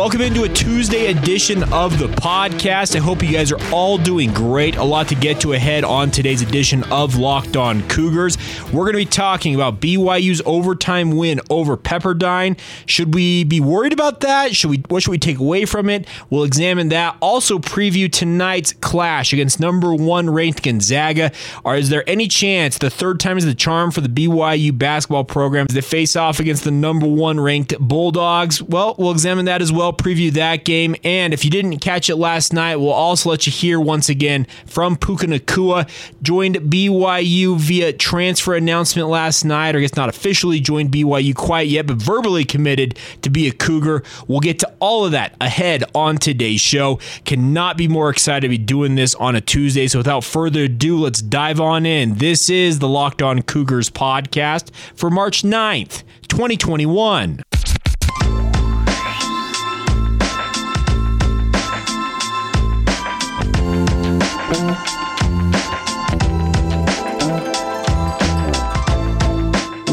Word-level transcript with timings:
Welcome 0.00 0.22
into 0.22 0.44
a 0.44 0.48
Tuesday 0.48 1.08
edition 1.08 1.62
of 1.74 1.98
the 1.98 2.06
podcast. 2.06 2.96
I 2.96 3.00
hope 3.00 3.22
you 3.22 3.30
guys 3.30 3.52
are 3.52 3.60
all 3.70 3.98
doing 3.98 4.32
great. 4.32 4.76
A 4.76 4.82
lot 4.82 5.08
to 5.08 5.14
get 5.14 5.42
to 5.42 5.52
ahead 5.52 5.84
on 5.84 6.10
today's 6.10 6.40
edition 6.40 6.84
of 6.84 7.16
Locked 7.16 7.54
On 7.54 7.86
Cougars. 7.86 8.38
We're 8.72 8.84
going 8.90 8.94
to 8.94 9.00
be 9.00 9.04
talking 9.04 9.54
about 9.54 9.78
BYU's 9.78 10.40
overtime 10.46 11.10
win 11.10 11.42
over 11.50 11.76
Pepperdine. 11.76 12.58
Should 12.86 13.12
we 13.12 13.44
be 13.44 13.60
worried 13.60 13.92
about 13.92 14.20
that? 14.20 14.56
Should 14.56 14.70
we 14.70 14.78
what 14.88 15.02
should 15.02 15.10
we 15.10 15.18
take 15.18 15.36
away 15.36 15.66
from 15.66 15.90
it? 15.90 16.08
We'll 16.30 16.44
examine 16.44 16.88
that. 16.88 17.18
Also 17.20 17.58
preview 17.58 18.10
tonight's 18.10 18.72
clash 18.72 19.34
against 19.34 19.60
number 19.60 19.92
1 19.92 20.30
ranked 20.30 20.62
Gonzaga. 20.62 21.30
Or 21.62 21.76
is 21.76 21.90
there 21.90 22.08
any 22.08 22.26
chance 22.26 22.78
the 22.78 22.88
third 22.88 23.20
time 23.20 23.36
is 23.36 23.44
the 23.44 23.54
charm 23.54 23.90
for 23.90 24.00
the 24.00 24.08
BYU 24.08 24.78
basketball 24.78 25.24
program 25.24 25.66
they 25.66 25.82
face 25.82 26.16
off 26.16 26.40
against 26.40 26.64
the 26.64 26.70
number 26.70 27.06
1 27.06 27.38
ranked 27.38 27.78
Bulldogs? 27.78 28.62
Well, 28.62 28.94
we'll 28.96 29.12
examine 29.12 29.44
that 29.44 29.60
as 29.60 29.70
well 29.70 29.89
well, 29.90 29.96
preview 29.96 30.32
that 30.32 30.64
game. 30.64 30.94
And 31.02 31.34
if 31.34 31.44
you 31.44 31.50
didn't 31.50 31.78
catch 31.78 32.08
it 32.08 32.16
last 32.16 32.52
night, 32.52 32.76
we'll 32.76 32.90
also 32.90 33.30
let 33.30 33.46
you 33.46 33.52
hear 33.52 33.80
once 33.80 34.08
again 34.08 34.46
from 34.66 34.96
Puka 34.96 35.26
Nacua. 35.26 35.88
Joined 36.22 36.56
BYU 36.56 37.58
via 37.58 37.92
transfer 37.92 38.54
announcement 38.54 39.08
last 39.08 39.44
night, 39.44 39.74
or 39.74 39.78
I 39.78 39.80
guess 39.82 39.96
not 39.96 40.08
officially 40.08 40.60
joined 40.60 40.92
BYU 40.92 41.34
quite 41.34 41.68
yet, 41.68 41.86
but 41.86 41.96
verbally 41.96 42.44
committed 42.44 42.98
to 43.22 43.30
be 43.30 43.48
a 43.48 43.52
Cougar. 43.52 44.04
We'll 44.28 44.40
get 44.40 44.60
to 44.60 44.72
all 44.78 45.04
of 45.04 45.12
that 45.12 45.34
ahead 45.40 45.84
on 45.94 46.18
today's 46.18 46.60
show. 46.60 47.00
Cannot 47.24 47.76
be 47.76 47.88
more 47.88 48.10
excited 48.10 48.42
to 48.42 48.48
be 48.48 48.58
doing 48.58 48.94
this 48.94 49.14
on 49.16 49.34
a 49.34 49.40
Tuesday. 49.40 49.88
So 49.88 49.98
without 49.98 50.22
further 50.22 50.64
ado, 50.64 50.98
let's 50.98 51.20
dive 51.20 51.60
on 51.60 51.84
in. 51.84 52.14
This 52.14 52.48
is 52.48 52.78
the 52.78 52.88
Locked 52.88 53.22
On 53.22 53.42
Cougars 53.42 53.90
podcast 53.90 54.72
for 54.94 55.10
March 55.10 55.42
9th, 55.42 56.04
2021. 56.28 57.42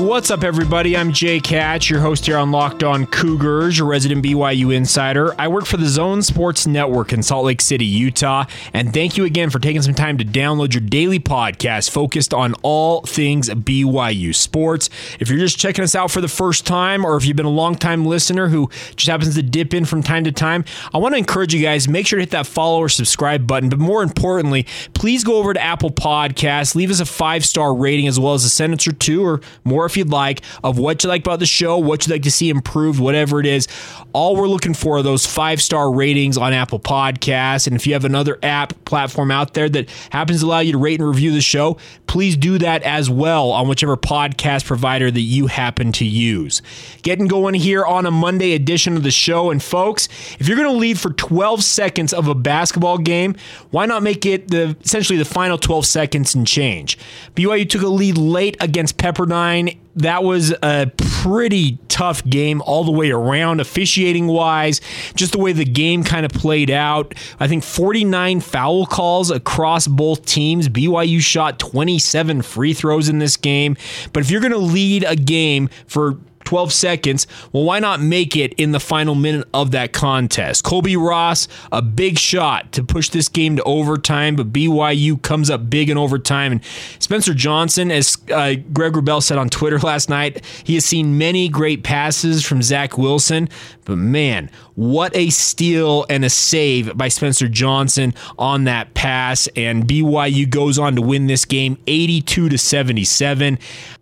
What's 0.08 0.32
up, 0.32 0.46
everybody? 0.46 0.96
I'm 0.96 1.12
Jake 1.12 1.48
Hatch, 1.48 1.90
your 1.90 2.00
host 2.00 2.28
here 2.28 2.38
on 2.38 2.50
Locked 2.50 2.82
On 2.82 3.06
Cougars, 3.08 3.78
your 3.78 3.88
resident 3.88 4.24
BYU 4.24 4.74
insider. 4.74 5.36
I 5.38 5.50
work 5.50 5.66
for 5.66 5.76
the 5.76 5.86
Zone 5.86 6.22
Sports 6.22 6.66
Network 6.66 7.12
in 7.12 7.22
Salt 7.22 7.44
Lake 7.44 7.60
City, 7.60 7.84
Utah. 7.84 8.46
And 8.72 8.94
thank 8.94 9.18
you 9.18 9.26
again 9.26 9.50
for 9.50 9.60
taking 9.60 9.82
some 9.82 9.94
time 9.94 10.18
to 10.18 10.24
download 10.24 10.74
your 10.74 10.80
daily 10.80 11.20
podcast 11.20 11.90
focused 11.90 12.34
on 12.34 12.54
all 12.62 13.02
things 13.02 13.50
BYU 13.50 14.34
sports. 14.34 14.90
If 15.20 15.28
you're 15.28 15.40
just 15.40 15.60
checking 15.60 15.84
us 15.84 15.94
out 15.94 16.10
for 16.10 16.22
the 16.22 16.30
first 16.30 16.66
time, 16.66 17.04
or 17.04 17.18
if 17.18 17.26
you've 17.26 17.36
been 17.36 17.46
a 17.46 17.50
long 17.50 17.76
time 17.76 18.06
listener 18.06 18.48
who 18.48 18.70
just 18.96 19.10
happens 19.10 19.36
to 19.36 19.44
dip 19.44 19.74
in 19.74 19.84
from 19.84 20.04
time 20.04 20.24
to 20.24 20.32
time, 20.32 20.64
I 20.94 21.00
want 21.00 21.16
to 21.16 21.20
encourage 21.20 21.54
you 21.54 21.62
guys 21.62 21.90
make 21.90 22.08
sure 22.08 22.16
to 22.16 22.24
hit 22.24 22.32
that 22.32 22.48
follow 22.48 22.80
or 22.80 22.88
subscribe 22.88 23.46
button. 23.46 23.68
But 23.68 23.80
more 23.80 24.04
importantly, 24.04 24.68
please 24.94 25.26
go 25.26 25.36
over 25.36 25.54
to 25.54 25.62
Apple 25.62 25.92
Podcasts, 25.92 26.76
leave 26.76 26.92
us 26.92 27.02
a 27.02 27.06
five 27.06 27.46
star 27.46 27.76
rating 27.76 28.08
as 28.08 28.18
well 28.18 28.36
as 28.36 28.46
a 28.46 28.50
sentence 28.50 28.88
or 28.88 28.94
two 28.94 29.26
or 29.26 29.42
more 29.66 29.86
if 29.86 29.97
you 29.98 30.08
you'd 30.08 30.14
like 30.14 30.42
of 30.64 30.78
what 30.78 31.04
you 31.04 31.10
like 31.10 31.22
about 31.22 31.40
the 31.40 31.46
show, 31.46 31.78
what 31.78 32.06
you'd 32.06 32.14
like 32.14 32.24
to 32.24 32.32
see 32.32 32.50
improved, 32.50 33.00
whatever 33.00 33.40
it 33.40 33.46
is. 33.46 33.68
All 34.14 34.36
we're 34.36 34.48
looking 34.48 34.74
for 34.74 34.98
are 34.98 35.04
those 35.04 35.26
five 35.26 35.62
star 35.62 35.92
ratings 35.92 36.38
on 36.38 36.54
Apple 36.54 36.80
Podcasts. 36.80 37.68
And 37.68 37.76
if 37.76 37.86
you 37.86 37.94
have 37.94 38.06
another 38.06 38.40
app 38.44 38.74
platform 38.86 39.32
out 39.32 39.54
there 39.54 39.70
that 39.70 39.90
happens 40.12 40.42
to 40.42 40.46
allow 40.46 40.60
you 40.60 40.72
to 40.72 40.78
rate 40.78 41.00
and 41.00 41.08
review 41.08 41.32
the 41.32 41.42
show, 41.42 41.78
please 42.08 42.38
do 42.38 42.58
that 42.60 42.84
as 42.84 43.10
well 43.10 43.52
on 43.52 43.68
whichever 43.68 43.98
podcast 43.98 44.66
provider 44.66 45.12
that 45.12 45.22
you 45.22 45.48
happen 45.48 45.92
to 45.94 46.06
use. 46.06 46.62
Getting 47.02 47.28
going 47.28 47.54
here 47.56 47.86
on 47.86 48.06
a 48.06 48.12
Monday 48.12 48.54
edition 48.54 48.96
of 48.96 49.04
the 49.04 49.12
show. 49.12 49.52
And 49.52 49.62
folks, 49.62 50.08
if 50.40 50.48
you're 50.48 50.58
going 50.58 50.72
to 50.72 50.78
lead 50.78 51.00
for 51.00 51.12
12 51.12 51.64
seconds 51.64 52.14
of 52.14 52.28
a 52.28 52.36
basketball 52.36 52.98
game, 52.98 53.36
why 53.72 53.86
not 53.86 54.04
make 54.04 54.26
it 54.26 54.50
the 54.50 54.76
essentially 54.84 55.18
the 55.18 55.26
final 55.26 55.58
12 55.58 55.86
seconds 55.86 56.36
and 56.36 56.48
change? 56.48 56.98
BYU 57.36 57.70
took 57.70 57.82
a 57.82 57.88
lead 57.88 58.18
late 58.18 58.58
against 58.60 58.98
Pepperdine 58.98 59.78
that 59.98 60.24
was 60.24 60.54
a 60.64 60.92
pretty 60.98 61.80
tough 61.88 62.24
game 62.26 62.62
all 62.62 62.84
the 62.84 62.92
way 62.92 63.12
around, 63.12 63.60
officiating 63.60 64.28
wise, 64.28 64.82
just 65.16 65.32
the 65.32 65.40
way 65.40 65.52
the 65.52 65.66
game 65.66 66.04
kind 66.04 66.26
of 66.26 66.32
played 66.32 66.70
out. 66.70 67.14
I 67.40 67.48
think 67.48 67.64
49 67.64 68.40
foul 68.42 68.86
calls 68.86 69.32
across 69.32 69.88
both 69.88 70.26
teams. 70.26 70.70
BYU 70.70 71.20
shot 71.20 71.60
27 71.60 72.44
free 72.44 72.74
throws 72.74 73.10
in 73.10 73.20
this 73.20 73.38
game. 73.38 73.76
But 74.14 74.24
if 74.24 74.32
you're 74.32 74.42
going 74.42 74.54
to 74.54 74.58
lead 74.58 75.04
a 75.04 75.16
game 75.16 75.70
for 75.88 76.18
12 76.48 76.72
seconds. 76.72 77.28
Well, 77.52 77.66
why 77.66 77.80
not 77.80 78.00
make 78.00 78.38
it 78.38 78.54
in 78.54 78.72
the 78.72 78.80
final 78.80 79.16
minute 79.16 79.46
of 79.54 79.72
that 79.72 79.92
contest? 79.92 80.64
Colbey 80.64 80.96
Ross, 80.96 81.50
a 81.74 81.82
big 81.82 82.18
shot 82.18 82.72
to 82.72 82.86
push 82.86 83.10
this 83.10 83.28
game 83.28 83.58
to 83.58 83.64
overtime, 83.64 84.38
but 84.38 84.54
BYU 84.54 85.22
comes 85.22 85.50
up 85.50 85.70
big 85.70 85.90
in 85.90 85.98
overtime. 85.98 86.54
And 86.54 86.62
Spencer 87.00 87.34
Johnson, 87.34 87.92
as 87.92 88.18
uh, 88.32 88.56
Greg 88.72 88.94
Wrubell 88.94 89.22
said 89.22 89.38
on 89.38 89.50
Twitter 89.50 89.78
last 89.84 90.10
night, 90.10 90.42
he 90.64 90.76
has 90.76 90.86
seen 90.86 91.18
many 91.18 91.50
great 91.50 91.84
passes 91.84 92.46
from 92.46 92.62
Zach 92.62 92.98
Wilson, 92.98 93.50
but 93.84 93.98
man, 93.98 94.50
what 94.78 95.16
a 95.16 95.32
steal 95.32 96.06
and 96.08 96.24
a 96.24 96.30
save 96.30 96.96
by 96.96 97.08
Spencer 97.08 97.48
Johnson 97.48 98.14
on 98.38 98.66
that 98.66 98.94
pass. 98.94 99.48
And 99.56 99.88
BYU 99.88 100.48
goes 100.48 100.78
on 100.78 100.96
to 100.98 101.02
win 101.02 101.26
this 101.26 101.46
game 101.46 101.80
82 101.88 102.50
to 102.50 102.58
77. 102.60 103.58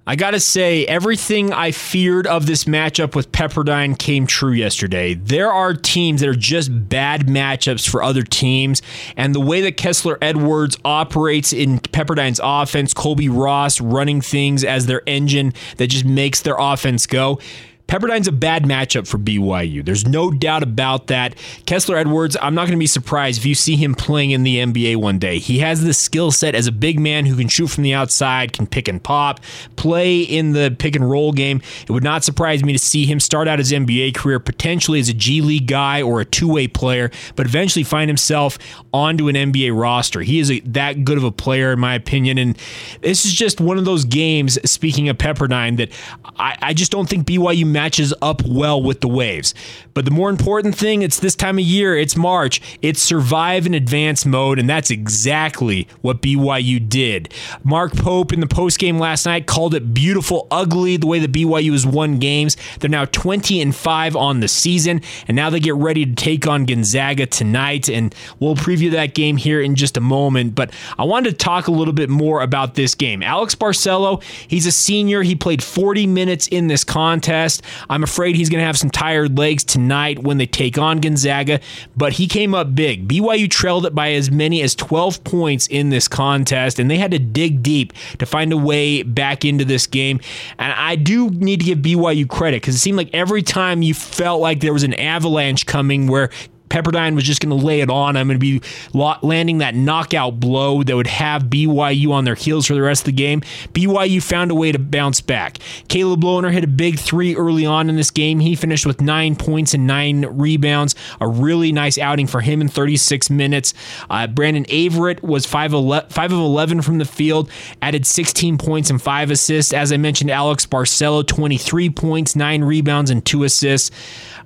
I 0.06 0.18
got 0.18 0.31
to 0.31 0.40
say, 0.41 0.85
everything 0.85 1.53
I 1.53 1.72
feared 1.72 2.28
of 2.28 2.46
this 2.46 2.66
matchup 2.66 3.16
with 3.16 3.31
Pepperdine 3.31 3.97
came 3.97 4.28
true 4.28 4.52
yesterday. 4.52 5.14
There 5.14 5.52
are 5.52 5.74
teams 5.74 6.19
that 6.19 6.30
are 6.30 6.35
just 6.35 6.90
bad 6.90 7.25
matchups 7.28 7.90
for 7.90 8.03
other 8.03 8.22
teams, 8.22 8.81
and 9.18 9.34
the 9.34 9.40
way 9.40 9.62
that 9.62 9.78
Kessler 9.78 10.19
Edwards 10.22 10.78
operates 10.85 11.53
in 11.53 11.80
Pepperdine's 11.80 12.40
offense, 12.44 12.94
Colbey 12.94 13.30
Ross 13.31 13.81
running 13.81 14.22
things 14.22 14.64
as 14.64 14.85
their 14.85 15.02
engine 15.08 15.53
that 15.78 15.88
just 15.88 16.06
makes 16.06 16.41
their 16.41 16.58
offense 16.59 17.08
go 17.08 17.40
Pepperdine's 17.88 18.28
a 18.28 18.31
bad 18.31 18.63
matchup 18.63 19.07
for 19.07 19.18
BYU. 19.18 19.85
There's 19.85 20.07
no 20.07 20.31
doubt 20.31 20.63
about 20.63 21.07
that. 21.07 21.35
Kessler 21.66 21.97
Edwards, 21.97 22.35
I'm 22.41 22.56
not 22.56 22.62
going 22.62 22.78
to 22.78 22.81
be 22.81 22.88
surprised 22.88 23.40
if 23.40 23.46
you 23.46 23.53
see 23.53 23.75
him 23.75 23.94
playing 23.94 24.31
in 24.31 24.44
the 24.44 24.57
NBA 24.57 24.97
one 24.97 25.19
day. 25.19 25.38
He 25.38 25.59
has 25.59 25.84
the 25.84 25.94
skill 25.94 26.31
set 26.31 26.56
as 26.56 26.66
a 26.66 26.72
big 26.72 27.00
man 27.00 27.25
who 27.25 27.35
can 27.35 27.47
shoot 27.47 27.68
from 27.68 27.84
the 27.84 27.94
outside, 27.94 28.53
can 28.53 28.66
pick 28.66 28.88
and 28.88 29.03
pop, 29.03 29.40
play 29.75 30.22
in 30.22 30.53
the 30.53 30.75
pick 30.78 30.96
and 30.96 31.07
roll 31.09 31.31
game. 31.31 31.62
It 31.88 31.91
would 31.91 32.03
not 32.03 32.23
surprise 32.23 32.63
me 32.63 32.73
to 32.73 32.79
see 32.79 33.06
him 33.06 33.19
start 33.19 33.47
out 33.47 33.59
his 33.59 33.72
NBA 33.72 34.16
career 34.16 34.40
potentially 34.40 35.00
as 35.00 35.09
a 35.09 35.13
G 35.13 35.41
League 35.41 35.67
guy 35.67 36.02
or 36.02 36.22
a 36.22 36.25
two 36.25 36.52
way 36.52 36.67
player, 36.67 37.12
but 37.35 37.46
eventually 37.46 37.84
find 37.84 38.09
himself 38.09 38.57
onto 38.94 39.28
an 39.28 39.35
NBA 39.35 39.79
roster. 39.79 40.22
He 40.22 40.40
is 40.40 40.50
a, 40.50 40.59
that 40.62 41.06
good 41.06 41.17
of 41.17 41.23
a 41.23 41.31
player, 41.31 41.72
in 41.73 41.79
my 41.79 41.94
opinion. 41.94 42.38
And 42.38 42.57
this 43.02 43.25
is 43.25 43.34
just 43.34 43.62
one 43.62 43.78
of 43.78 43.85
those 43.85 44.06
games, 44.06 44.57
speaking 44.69 45.07
of 45.09 45.17
Pepperdine, 45.17 45.78
that 45.78 45.91
I, 46.38 46.57
I 46.62 46.73
just 46.73 46.91
don't 46.91 47.07
think 47.07 47.28
BYU 47.28 47.75
matches 47.75 48.13
up 48.22 48.41
well 48.46 48.81
with 48.81 49.02
the 49.02 49.08
Waves. 49.09 49.53
But 49.94 50.06
the 50.06 50.12
more 50.12 50.30
important 50.30 50.75
thing, 50.75 51.02
it's 51.02 51.19
this 51.19 51.36
time 51.36 51.59
of 51.59 51.66
year, 51.66 51.97
it's 51.97 52.16
March, 52.16 52.62
it's 52.81 53.02
survive 53.02 53.66
in 53.66 53.74
advance 53.74 54.25
mode, 54.25 54.59
and 54.59 54.69
that's 54.69 54.90
exactly 54.90 55.88
what 56.02 56.22
BYU 56.22 56.88
did. 56.88 57.34
Mark 57.66 57.94
Pope 57.97 58.32
in 58.32 58.40
the 58.40 58.47
postgame 58.47 58.97
last 58.97 59.26
night 59.26 59.46
called 59.46 59.76
it 59.76 59.94
beautiful, 59.94 60.47
ugly, 60.49 60.96
the 60.96 61.05
way 61.05 61.20
that 61.20 61.34
BYU 61.34 61.73
has 61.73 61.85
won 61.85 62.17
games. 62.17 62.55
They're 62.79 62.90
now 62.90 63.05
20 63.05 63.61
and 63.61 63.76
5 63.76 64.16
on 64.16 64.40
the 64.40 64.47
season, 64.47 65.02
and 65.28 65.35
now 65.35 65.49
they 65.49 65.59
get 65.59 65.76
ready 65.76 66.05
to 66.05 66.16
take 66.16 66.47
on 66.47 66.66
Gonzaga 66.66 67.26
tonight, 67.26 67.90
and 67.90 68.16
we'll 68.40 68.55
preview 68.55 68.91
that 68.91 69.14
game 69.14 69.35
here 69.35 69.61
in 69.61 69.76
just 69.76 69.97
a 69.97 70.02
moment. 70.02 70.55
But 70.55 70.72
I 70.97 71.03
wanted 71.03 71.32
to 71.32 71.35
talk 71.38 71.67
a 71.67 71.72
little 71.72 71.94
bit 71.94 72.09
more 72.09 72.41
about 72.41 72.76
this 72.76 72.96
game. 72.96 73.22
Alex 73.22 73.53
Barcelo, 73.53 74.23
he's 74.47 74.66
a 74.66 74.72
senior. 74.72 75.23
He 75.23 75.35
played 75.35 75.61
40 75.61 76.08
minutes 76.08 76.47
in 76.47 76.67
this 76.67 76.85
contest. 76.85 77.61
I'm 77.90 78.03
afraid 78.03 78.35
he's 78.35 78.50
going 78.50 78.62
to 78.62 78.66
have 78.66 78.78
some 78.78 78.90
tired 78.90 79.38
legs 79.38 79.64
tonight 79.64 80.20
when 80.20 80.38
they 80.38 80.46
take 80.46 80.78
on 80.78 81.00
Gonzaga, 81.00 81.59
but 81.96 82.14
he 82.14 82.28
came 82.28 82.53
up 82.53 82.76
big. 82.76 83.08
BYU 83.08 83.50
trailed 83.50 83.85
it 83.85 83.96
by 83.96 84.12
as 84.14 84.32
many 84.32 84.62
as 84.62 84.76
12 84.76 85.23
points 85.23 85.67
in 85.67 85.90
this 85.90 86.08
contest, 86.08 86.79
and 86.79 86.90
they 86.90 86.97
had 86.97 87.12
to 87.12 87.20
dig 87.20 87.64
deep 87.64 87.94
to 88.20 88.26
find 88.26 88.52
a 88.53 88.58
way 88.58 89.03
back 89.03 89.46
into 89.46 89.66
this 89.66 89.88
game. 89.88 90.20
And 90.58 90.73
I 90.73 90.96
do 90.96 91.29
need 91.29 91.59
to 91.62 91.66
give 91.66 91.79
BYU 91.79 92.28
credit 92.29 92.62
because 92.62 92.76
it 92.76 92.79
seemed 92.79 92.97
like 92.97 93.09
every 93.14 93.44
time 93.44 93.82
you 93.82 93.94
felt 93.94 94.41
like 94.41 94.59
there 94.59 94.73
was 94.73 94.84
an 94.84 94.94
avalanche 94.96 95.66
coming 95.66 96.08
where 96.08 96.29
Pepperdine 96.70 97.16
was 97.16 97.23
just 97.23 97.41
going 97.41 97.58
to 97.58 97.66
lay 97.66 97.82
it 97.82 97.90
on. 97.90 98.17
I'm 98.17 98.28
going 98.28 98.40
to 98.40 98.59
be 98.59 98.62
landing 98.94 99.59
that 99.59 99.76
knockout 99.76 100.40
blow 100.40 100.84
that 100.84 100.96
would 100.96 101.08
have 101.08 101.44
BYU 101.44 102.12
on 102.12 102.26
their 102.26 102.35
heels 102.35 102.66
for 102.66 102.73
the 102.73 102.82
rest 102.82 103.02
of 103.02 103.06
the 103.06 103.12
game. 103.12 103.41
BYU 103.73 104.22
found 104.22 104.52
a 104.52 104.56
way 104.56 104.72
to 104.72 104.79
bounce 104.79 105.22
back. 105.22 105.59
Caleb 105.88 106.22
Lohner 106.22 106.52
hit 106.52 106.64
a 106.64 106.67
big 106.67 107.00
three 107.00 107.35
early 107.35 107.66
on 107.66 107.90
in 107.90 107.96
this 107.96 108.12
game. 108.12 108.40
He 108.40 108.56
finished 108.56 108.85
with 108.85 109.02
nine 109.02 109.35
points 109.35 109.73
and 109.73 109.85
nine 109.85 110.26
rebounds. 110.26 110.96
A 111.22 111.28
really 111.28 111.72
nice 111.72 111.97
outing 111.97 112.28
for 112.28 112.41
him 112.41 112.62
in 112.62 112.68
36 112.68 113.29
minutes. 113.29 113.73
Uh, 114.09 114.28
Brandon 114.28 114.66
Averette 114.66 115.23
was 115.23 115.46
5 115.46 115.73
of 115.73 116.32
11 116.32 116.82
from 116.82 116.97
the 116.97 117.06
field, 117.06 117.50
added 117.82 118.06
16 118.06 118.58
points 118.58 118.90
and 118.90 119.02
five 119.02 119.29
assists. 119.29 119.72
As 119.72 119.91
I 119.91 119.97
mentioned, 119.97 120.32
Alex 120.32 120.66
Barcelo, 120.66 121.26
23 121.26 121.90
points, 121.91 122.35
nine 122.35 122.64
rebounds, 122.64 123.11
and 123.11 123.23
two 123.23 123.44
assists. 123.44 123.91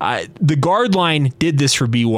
Uh, 0.02 0.26
the 0.40 0.56
guard 0.56 0.96
line 0.96 1.34
did 1.40 1.58
this 1.58 1.74
for 1.74 1.88
BYU. 1.88 2.09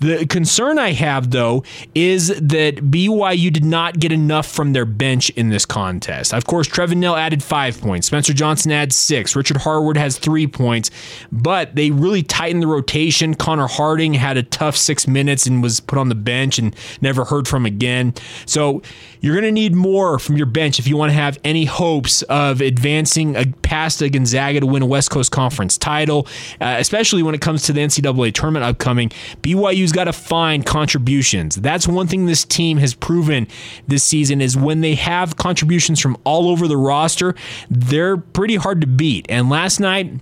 The 0.00 0.26
concern 0.26 0.78
I 0.78 0.92
have, 0.92 1.30
though, 1.30 1.64
is 1.94 2.28
that 2.28 2.76
BYU 2.76 3.52
did 3.52 3.64
not 3.64 3.98
get 3.98 4.12
enough 4.12 4.46
from 4.46 4.72
their 4.72 4.84
bench 4.84 5.30
in 5.30 5.48
this 5.48 5.66
contest. 5.66 6.32
Of 6.32 6.46
course, 6.46 6.68
Trevin 6.68 6.98
Knell 6.98 7.16
added 7.16 7.42
five 7.42 7.80
points. 7.80 8.06
Spencer 8.06 8.32
Johnson 8.32 8.70
adds 8.70 8.94
six. 8.94 9.34
Richard 9.34 9.58
Harward 9.58 9.96
has 9.96 10.18
three 10.18 10.46
points, 10.46 10.90
but 11.32 11.74
they 11.74 11.90
really 11.90 12.22
tightened 12.22 12.62
the 12.62 12.66
rotation. 12.66 13.34
Connor 13.34 13.66
Harding 13.66 14.14
had 14.14 14.36
a 14.36 14.42
tough 14.42 14.76
six 14.76 15.08
minutes 15.08 15.46
and 15.46 15.62
was 15.62 15.80
put 15.80 15.98
on 15.98 16.08
the 16.08 16.14
bench 16.14 16.58
and 16.58 16.74
never 17.00 17.24
heard 17.24 17.48
from 17.48 17.66
again. 17.66 18.14
So 18.46 18.82
you're 19.20 19.34
going 19.34 19.44
to 19.44 19.52
need 19.52 19.74
more 19.74 20.18
from 20.18 20.36
your 20.36 20.46
bench 20.46 20.78
if 20.78 20.86
you 20.86 20.96
want 20.96 21.10
to 21.10 21.14
have 21.14 21.38
any 21.44 21.64
hopes 21.64 22.22
of 22.22 22.60
advancing 22.60 23.52
past 23.62 24.00
a 24.02 24.08
Gonzaga 24.08 24.60
to 24.60 24.66
win 24.66 24.82
a 24.82 24.86
West 24.86 25.10
Coast 25.10 25.32
Conference 25.32 25.76
title, 25.76 26.26
uh, 26.60 26.76
especially 26.78 27.22
when 27.22 27.34
it 27.34 27.40
comes 27.40 27.62
to 27.64 27.72
the 27.72 27.80
NCAA 27.80 28.32
tournament 28.32 28.64
upcoming. 28.64 28.97
BYU's 29.42 29.92
got 29.92 30.04
to 30.04 30.12
find 30.12 30.64
contributions. 30.66 31.56
That's 31.56 31.88
one 31.88 32.06
thing 32.06 32.26
this 32.26 32.44
team 32.44 32.78
has 32.78 32.94
proven 32.94 33.46
this 33.86 34.02
season 34.04 34.40
is 34.40 34.56
when 34.56 34.80
they 34.80 34.94
have 34.96 35.36
contributions 35.36 36.00
from 36.00 36.16
all 36.24 36.48
over 36.48 36.68
the 36.68 36.76
roster, 36.76 37.34
they're 37.70 38.16
pretty 38.16 38.56
hard 38.56 38.80
to 38.80 38.86
beat. 38.86 39.26
And 39.28 39.48
last 39.48 39.80
night, 39.80 40.20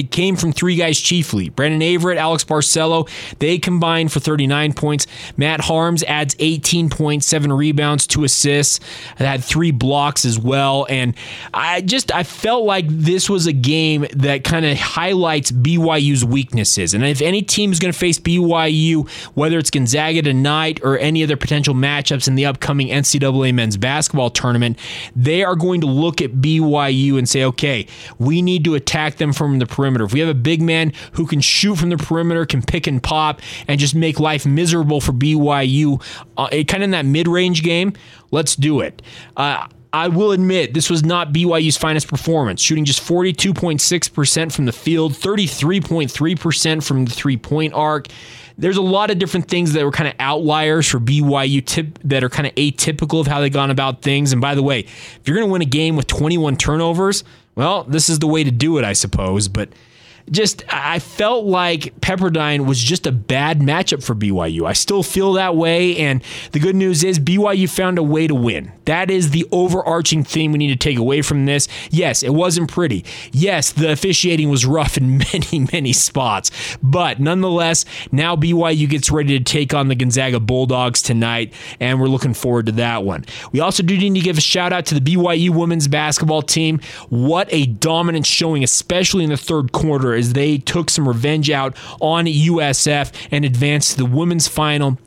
it 0.00 0.10
came 0.10 0.34
from 0.34 0.50
three 0.50 0.76
guys 0.76 0.98
chiefly 0.98 1.50
Brandon 1.50 1.82
Averette, 1.82 2.16
Alex 2.16 2.42
Barcelo. 2.42 3.06
They 3.38 3.58
combined 3.58 4.10
for 4.10 4.18
39 4.18 4.72
points. 4.72 5.06
Matt 5.36 5.60
Haarms 5.60 6.02
adds 6.04 6.34
18 6.38 6.88
points, 6.88 7.26
seven 7.26 7.52
rebounds, 7.52 8.06
two 8.06 8.24
assists. 8.24 8.80
I 9.18 9.24
had 9.24 9.44
three 9.44 9.72
blocks 9.72 10.24
as 10.24 10.38
well. 10.38 10.86
And 10.88 11.14
I 11.52 11.82
just 11.82 12.14
I 12.14 12.22
felt 12.22 12.64
like 12.64 12.86
this 12.88 13.28
was 13.28 13.46
a 13.46 13.52
game 13.52 14.06
that 14.14 14.42
kind 14.42 14.64
of 14.64 14.78
highlights 14.78 15.52
BYU's 15.52 16.24
weaknesses. 16.24 16.94
And 16.94 17.04
if 17.04 17.20
any 17.20 17.42
team 17.42 17.70
is 17.70 17.78
going 17.78 17.92
to 17.92 17.98
face 17.98 18.18
BYU, 18.18 19.06
whether 19.34 19.58
it's 19.58 19.70
Gonzaga 19.70 20.22
tonight 20.22 20.80
or 20.82 20.98
any 20.98 21.22
other 21.22 21.36
potential 21.36 21.74
matchups 21.74 22.26
in 22.26 22.36
the 22.36 22.46
upcoming 22.46 22.88
NCAA 22.88 23.52
men's 23.52 23.76
basketball 23.76 24.30
tournament, 24.30 24.78
they 25.14 25.44
are 25.44 25.56
going 25.56 25.82
to 25.82 25.86
look 25.86 26.22
at 26.22 26.30
BYU 26.32 27.18
and 27.18 27.28
say, 27.28 27.44
okay, 27.44 27.86
we 28.18 28.40
need 28.40 28.64
to 28.64 28.74
attack 28.74 29.16
them 29.16 29.34
from 29.34 29.58
the 29.58 29.66
perimeter. 29.66 29.89
If 29.96 30.12
we 30.12 30.20
have 30.20 30.28
a 30.28 30.34
big 30.34 30.62
man 30.62 30.92
who 31.12 31.26
can 31.26 31.40
shoot 31.40 31.76
from 31.76 31.90
the 31.90 31.96
perimeter, 31.96 32.46
can 32.46 32.62
pick 32.62 32.86
and 32.86 33.02
pop, 33.02 33.40
and 33.68 33.80
just 33.80 33.94
make 33.94 34.20
life 34.20 34.46
miserable 34.46 35.00
for 35.00 35.12
BYU, 35.12 36.02
uh, 36.36 36.48
kind 36.48 36.76
of 36.76 36.82
in 36.82 36.90
that 36.92 37.04
mid 37.04 37.28
range 37.28 37.62
game, 37.62 37.92
let's 38.30 38.56
do 38.56 38.80
it. 38.80 39.02
Uh, 39.36 39.66
I 39.92 40.08
will 40.08 40.30
admit 40.30 40.72
this 40.72 40.88
was 40.88 41.04
not 41.04 41.32
BYU's 41.32 41.76
finest 41.76 42.06
performance, 42.06 42.62
shooting 42.62 42.84
just 42.84 43.02
42.6% 43.02 44.52
from 44.52 44.64
the 44.66 44.72
field, 44.72 45.14
33.3% 45.14 46.84
from 46.84 47.04
the 47.04 47.10
three 47.10 47.36
point 47.36 47.74
arc. 47.74 48.06
There's 48.56 48.76
a 48.76 48.82
lot 48.82 49.10
of 49.10 49.18
different 49.18 49.48
things 49.48 49.72
that 49.72 49.84
were 49.84 49.90
kind 49.90 50.08
of 50.08 50.14
outliers 50.20 50.86
for 50.86 51.00
BYU 51.00 51.64
tip, 51.64 51.98
that 52.04 52.22
are 52.22 52.28
kind 52.28 52.46
of 52.46 52.54
atypical 52.54 53.20
of 53.20 53.26
how 53.26 53.40
they've 53.40 53.52
gone 53.52 53.70
about 53.70 54.02
things. 54.02 54.32
And 54.32 54.40
by 54.40 54.54
the 54.54 54.62
way, 54.62 54.80
if 54.80 55.20
you're 55.24 55.36
going 55.36 55.48
to 55.48 55.52
win 55.52 55.62
a 55.62 55.66
game 55.66 55.96
with 55.96 56.06
21 56.06 56.56
turnovers, 56.56 57.24
well, 57.60 57.84
this 57.84 58.08
is 58.08 58.20
the 58.20 58.26
way 58.26 58.42
to 58.42 58.50
do 58.50 58.78
it, 58.78 58.84
I 58.84 58.94
suppose. 58.94 59.46
But 59.46 59.68
just 60.30 60.62
I 60.68 60.98
felt 60.98 61.44
like 61.44 61.94
Pepperdine 62.00 62.66
was 62.66 62.78
just 62.78 63.06
a 63.06 63.12
bad 63.12 63.60
matchup 63.60 64.02
for 64.02 64.14
BYU. 64.14 64.66
I 64.66 64.72
still 64.72 65.02
feel 65.02 65.32
that 65.34 65.56
way, 65.56 65.96
and 65.96 66.22
the 66.52 66.60
good 66.60 66.76
news 66.76 67.02
is 67.04 67.18
BYU 67.18 67.68
found 67.68 67.98
a 67.98 68.02
way 68.02 68.26
to 68.26 68.34
win. 68.34 68.72
That 68.84 69.10
is 69.10 69.30
the 69.30 69.46
overarching 69.52 70.24
theme 70.24 70.52
we 70.52 70.58
need 70.58 70.68
to 70.68 70.76
take 70.76 70.98
away 70.98 71.22
from 71.22 71.46
this. 71.46 71.68
Yes, 71.90 72.22
it 72.22 72.34
wasn't 72.34 72.70
pretty. 72.70 73.04
Yes, 73.32 73.72
the 73.72 73.92
officiating 73.92 74.50
was 74.50 74.66
rough 74.66 74.96
in 74.96 75.18
many, 75.32 75.66
many 75.72 75.92
spots, 75.92 76.50
but 76.82 77.20
nonetheless, 77.20 77.84
now 78.12 78.36
BYU 78.36 78.88
gets 78.88 79.10
ready 79.10 79.38
to 79.38 79.44
take 79.44 79.74
on 79.74 79.88
the 79.88 79.94
Gonzaga 79.94 80.40
Bulldogs 80.40 81.02
tonight, 81.02 81.52
and 81.78 82.00
we're 82.00 82.08
looking 82.08 82.34
forward 82.34 82.66
to 82.66 82.72
that 82.72 83.04
one. 83.04 83.24
We 83.52 83.60
also 83.60 83.82
do 83.82 83.96
need 83.96 84.14
to 84.14 84.20
give 84.20 84.38
a 84.38 84.42
shout 84.42 84.72
out 84.72 84.86
to 84.86 84.98
the 84.98 85.00
BYU 85.00 85.50
women's 85.50 85.88
basketball 85.88 86.42
team. 86.42 86.80
What 87.08 87.48
a 87.52 87.66
dominant 87.66 88.26
showing, 88.26 88.62
especially 88.64 89.24
in 89.24 89.30
the 89.30 89.36
third 89.36 89.72
quarter 89.72 90.14
as 90.20 90.32
they 90.34 90.58
took 90.58 90.90
some 90.90 91.08
revenge 91.08 91.50
out 91.50 91.76
on 92.00 92.26
USF 92.26 93.12
and 93.32 93.44
advanced 93.44 93.92
to 93.92 93.96
the 93.98 94.06
women's 94.06 94.46
final. 94.46 94.98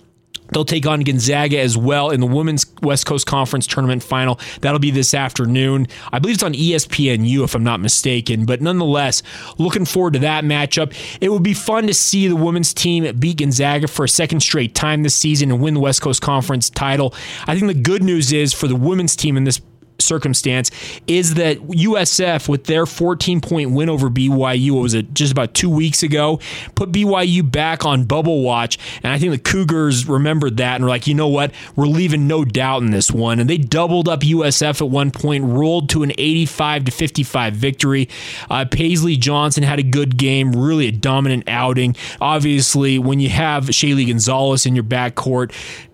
They'll 0.53 0.65
take 0.65 0.85
on 0.85 1.01
Gonzaga 1.01 1.59
as 1.59 1.77
well 1.77 2.11
in 2.11 2.19
the 2.19 2.27
Women's 2.27 2.65
West 2.81 3.05
Coast 3.05 3.25
Conference 3.25 3.65
Tournament 3.65 4.03
Final. 4.03 4.39
That'll 4.61 4.79
be 4.79 4.91
this 4.91 5.13
afternoon. 5.13 5.87
I 6.11 6.19
believe 6.19 6.35
it's 6.35 6.43
on 6.43 6.53
ESPNU, 6.53 7.43
if 7.43 7.55
I'm 7.55 7.63
not 7.63 7.79
mistaken. 7.79 8.45
But 8.45 8.61
nonetheless, 8.61 9.23
looking 9.57 9.85
forward 9.85 10.13
to 10.13 10.19
that 10.19 10.43
matchup. 10.43 10.93
It 11.21 11.31
would 11.31 11.43
be 11.43 11.55
fun 11.55 11.87
to 11.87 11.93
see 11.93 12.27
the 12.27 12.35
women's 12.35 12.73
team 12.73 13.17
beat 13.17 13.37
Gonzaga 13.37 13.87
for 13.87 14.05
a 14.05 14.09
second 14.09 14.41
straight 14.41 14.75
time 14.75 15.01
this 15.03 15.15
season 15.15 15.51
and 15.51 15.59
win 15.59 15.73
the 15.73 15.79
West 15.79 16.01
Coast 16.01 16.21
Conference 16.21 16.69
title. 16.69 17.15
I 17.47 17.57
think 17.57 17.67
the 17.67 17.81
good 17.81 18.03
news 18.03 18.31
is 18.31 18.53
for 18.53 18.67
the 18.67 18.75
women's 18.75 19.15
team 19.15 19.37
in 19.37 19.45
this 19.45 19.59
circumstance 19.99 20.71
is 21.07 21.35
that 21.35 21.57
USF, 21.59 22.47
with 22.49 22.65
their 22.65 22.85
14 22.85 23.41
point 23.41 23.71
win 23.71 23.89
over 23.89 24.09
BYU, 24.09 24.81
was 24.81 24.93
it 24.93 25.13
just 25.13 25.31
about 25.31 25.53
two 25.53 25.69
weeks 25.69 26.03
ago, 26.03 26.39
put 26.75 26.91
BYU 26.91 27.49
back 27.49 27.85
on 27.85 28.05
bubble 28.05 28.41
watch. 28.41 28.77
And 29.01 29.11
I 29.11 29.17
think 29.17 29.31
the 29.31 29.37
Cougars 29.37 30.07
remembered 30.07 30.57
that 30.57 30.75
and 30.75 30.83
were 30.83 30.89
like, 30.89 31.07
you 31.07 31.13
know 31.13 31.27
what? 31.27 31.51
We're 31.75 31.87
leaving 31.87 32.27
no 32.27 32.45
doubt 32.45 32.83
in 32.83 32.91
this 32.91 33.11
one. 33.11 33.39
And 33.39 33.49
they 33.49 33.57
doubled 33.57 34.07
up 34.09 34.21
USF 34.21 34.81
at 34.81 34.89
one 34.89 35.11
point, 35.11 35.43
rolled 35.45 35.89
to 35.89 36.03
an 36.03 36.11
85 36.17 36.85
to 36.85 36.91
55 36.91 37.53
victory. 37.53 38.09
Uh, 38.49 38.65
Paisley 38.65 39.17
Johnson 39.17 39.63
had 39.63 39.79
a 39.79 39.83
good 39.83 40.17
game, 40.17 40.51
really 40.51 40.87
a 40.87 40.91
dominant 40.91 41.43
outing. 41.47 41.95
Obviously, 42.19 42.99
when 42.99 43.19
you 43.19 43.29
have 43.29 43.65
Shaylee 43.65 44.07
Gonzalez 44.07 44.65
in 44.65 44.75
your 44.75 44.83
backcourt, 44.83 45.53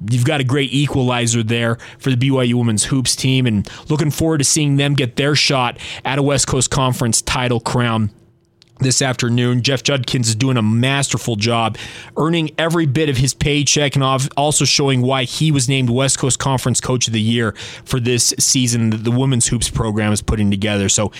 you've 0.09 0.25
got 0.25 0.39
a 0.41 0.43
great 0.43 0.71
equalizer 0.73 1.43
there 1.43 1.77
for 1.97 2.09
the 2.09 2.15
BYU 2.15 2.55
women's 2.55 2.85
hoops 2.85 3.15
team. 3.15 3.45
And 3.45 3.67
looking 3.89 4.11
forward 4.11 4.39
to 4.39 4.43
seeing 4.43 4.77
them 4.77 4.93
get 4.93 5.15
their 5.15 5.35
shot 5.35 5.77
at 6.05 6.19
a 6.19 6.23
West 6.23 6.47
Coast 6.47 6.69
Conference 6.69 7.21
title 7.21 7.59
crown 7.59 8.11
this 8.79 9.01
afternoon. 9.01 9.61
Jeff 9.61 9.83
Judkins 9.83 10.29
is 10.29 10.35
doing 10.35 10.57
a 10.57 10.61
masterful 10.61 11.35
job, 11.35 11.77
earning 12.17 12.51
every 12.57 12.85
bit 12.85 13.09
of 13.09 13.17
his 13.17 13.33
paycheck 13.33 13.95
and 13.95 14.03
also 14.37 14.65
showing 14.65 15.01
why 15.01 15.23
he 15.23 15.51
was 15.51 15.69
named 15.69 15.89
West 15.89 16.17
Coast 16.19 16.39
Conference 16.39 16.79
Coach 16.81 17.07
of 17.07 17.13
the 17.13 17.21
Year 17.21 17.53
for 17.83 17.99
this 17.99 18.33
season 18.39 18.89
that 18.89 19.03
the 19.03 19.11
women's 19.11 19.47
hoops 19.47 19.69
program 19.69 20.11
is 20.11 20.21
putting 20.21 20.49
together. 20.49 20.89
So, 20.89 21.11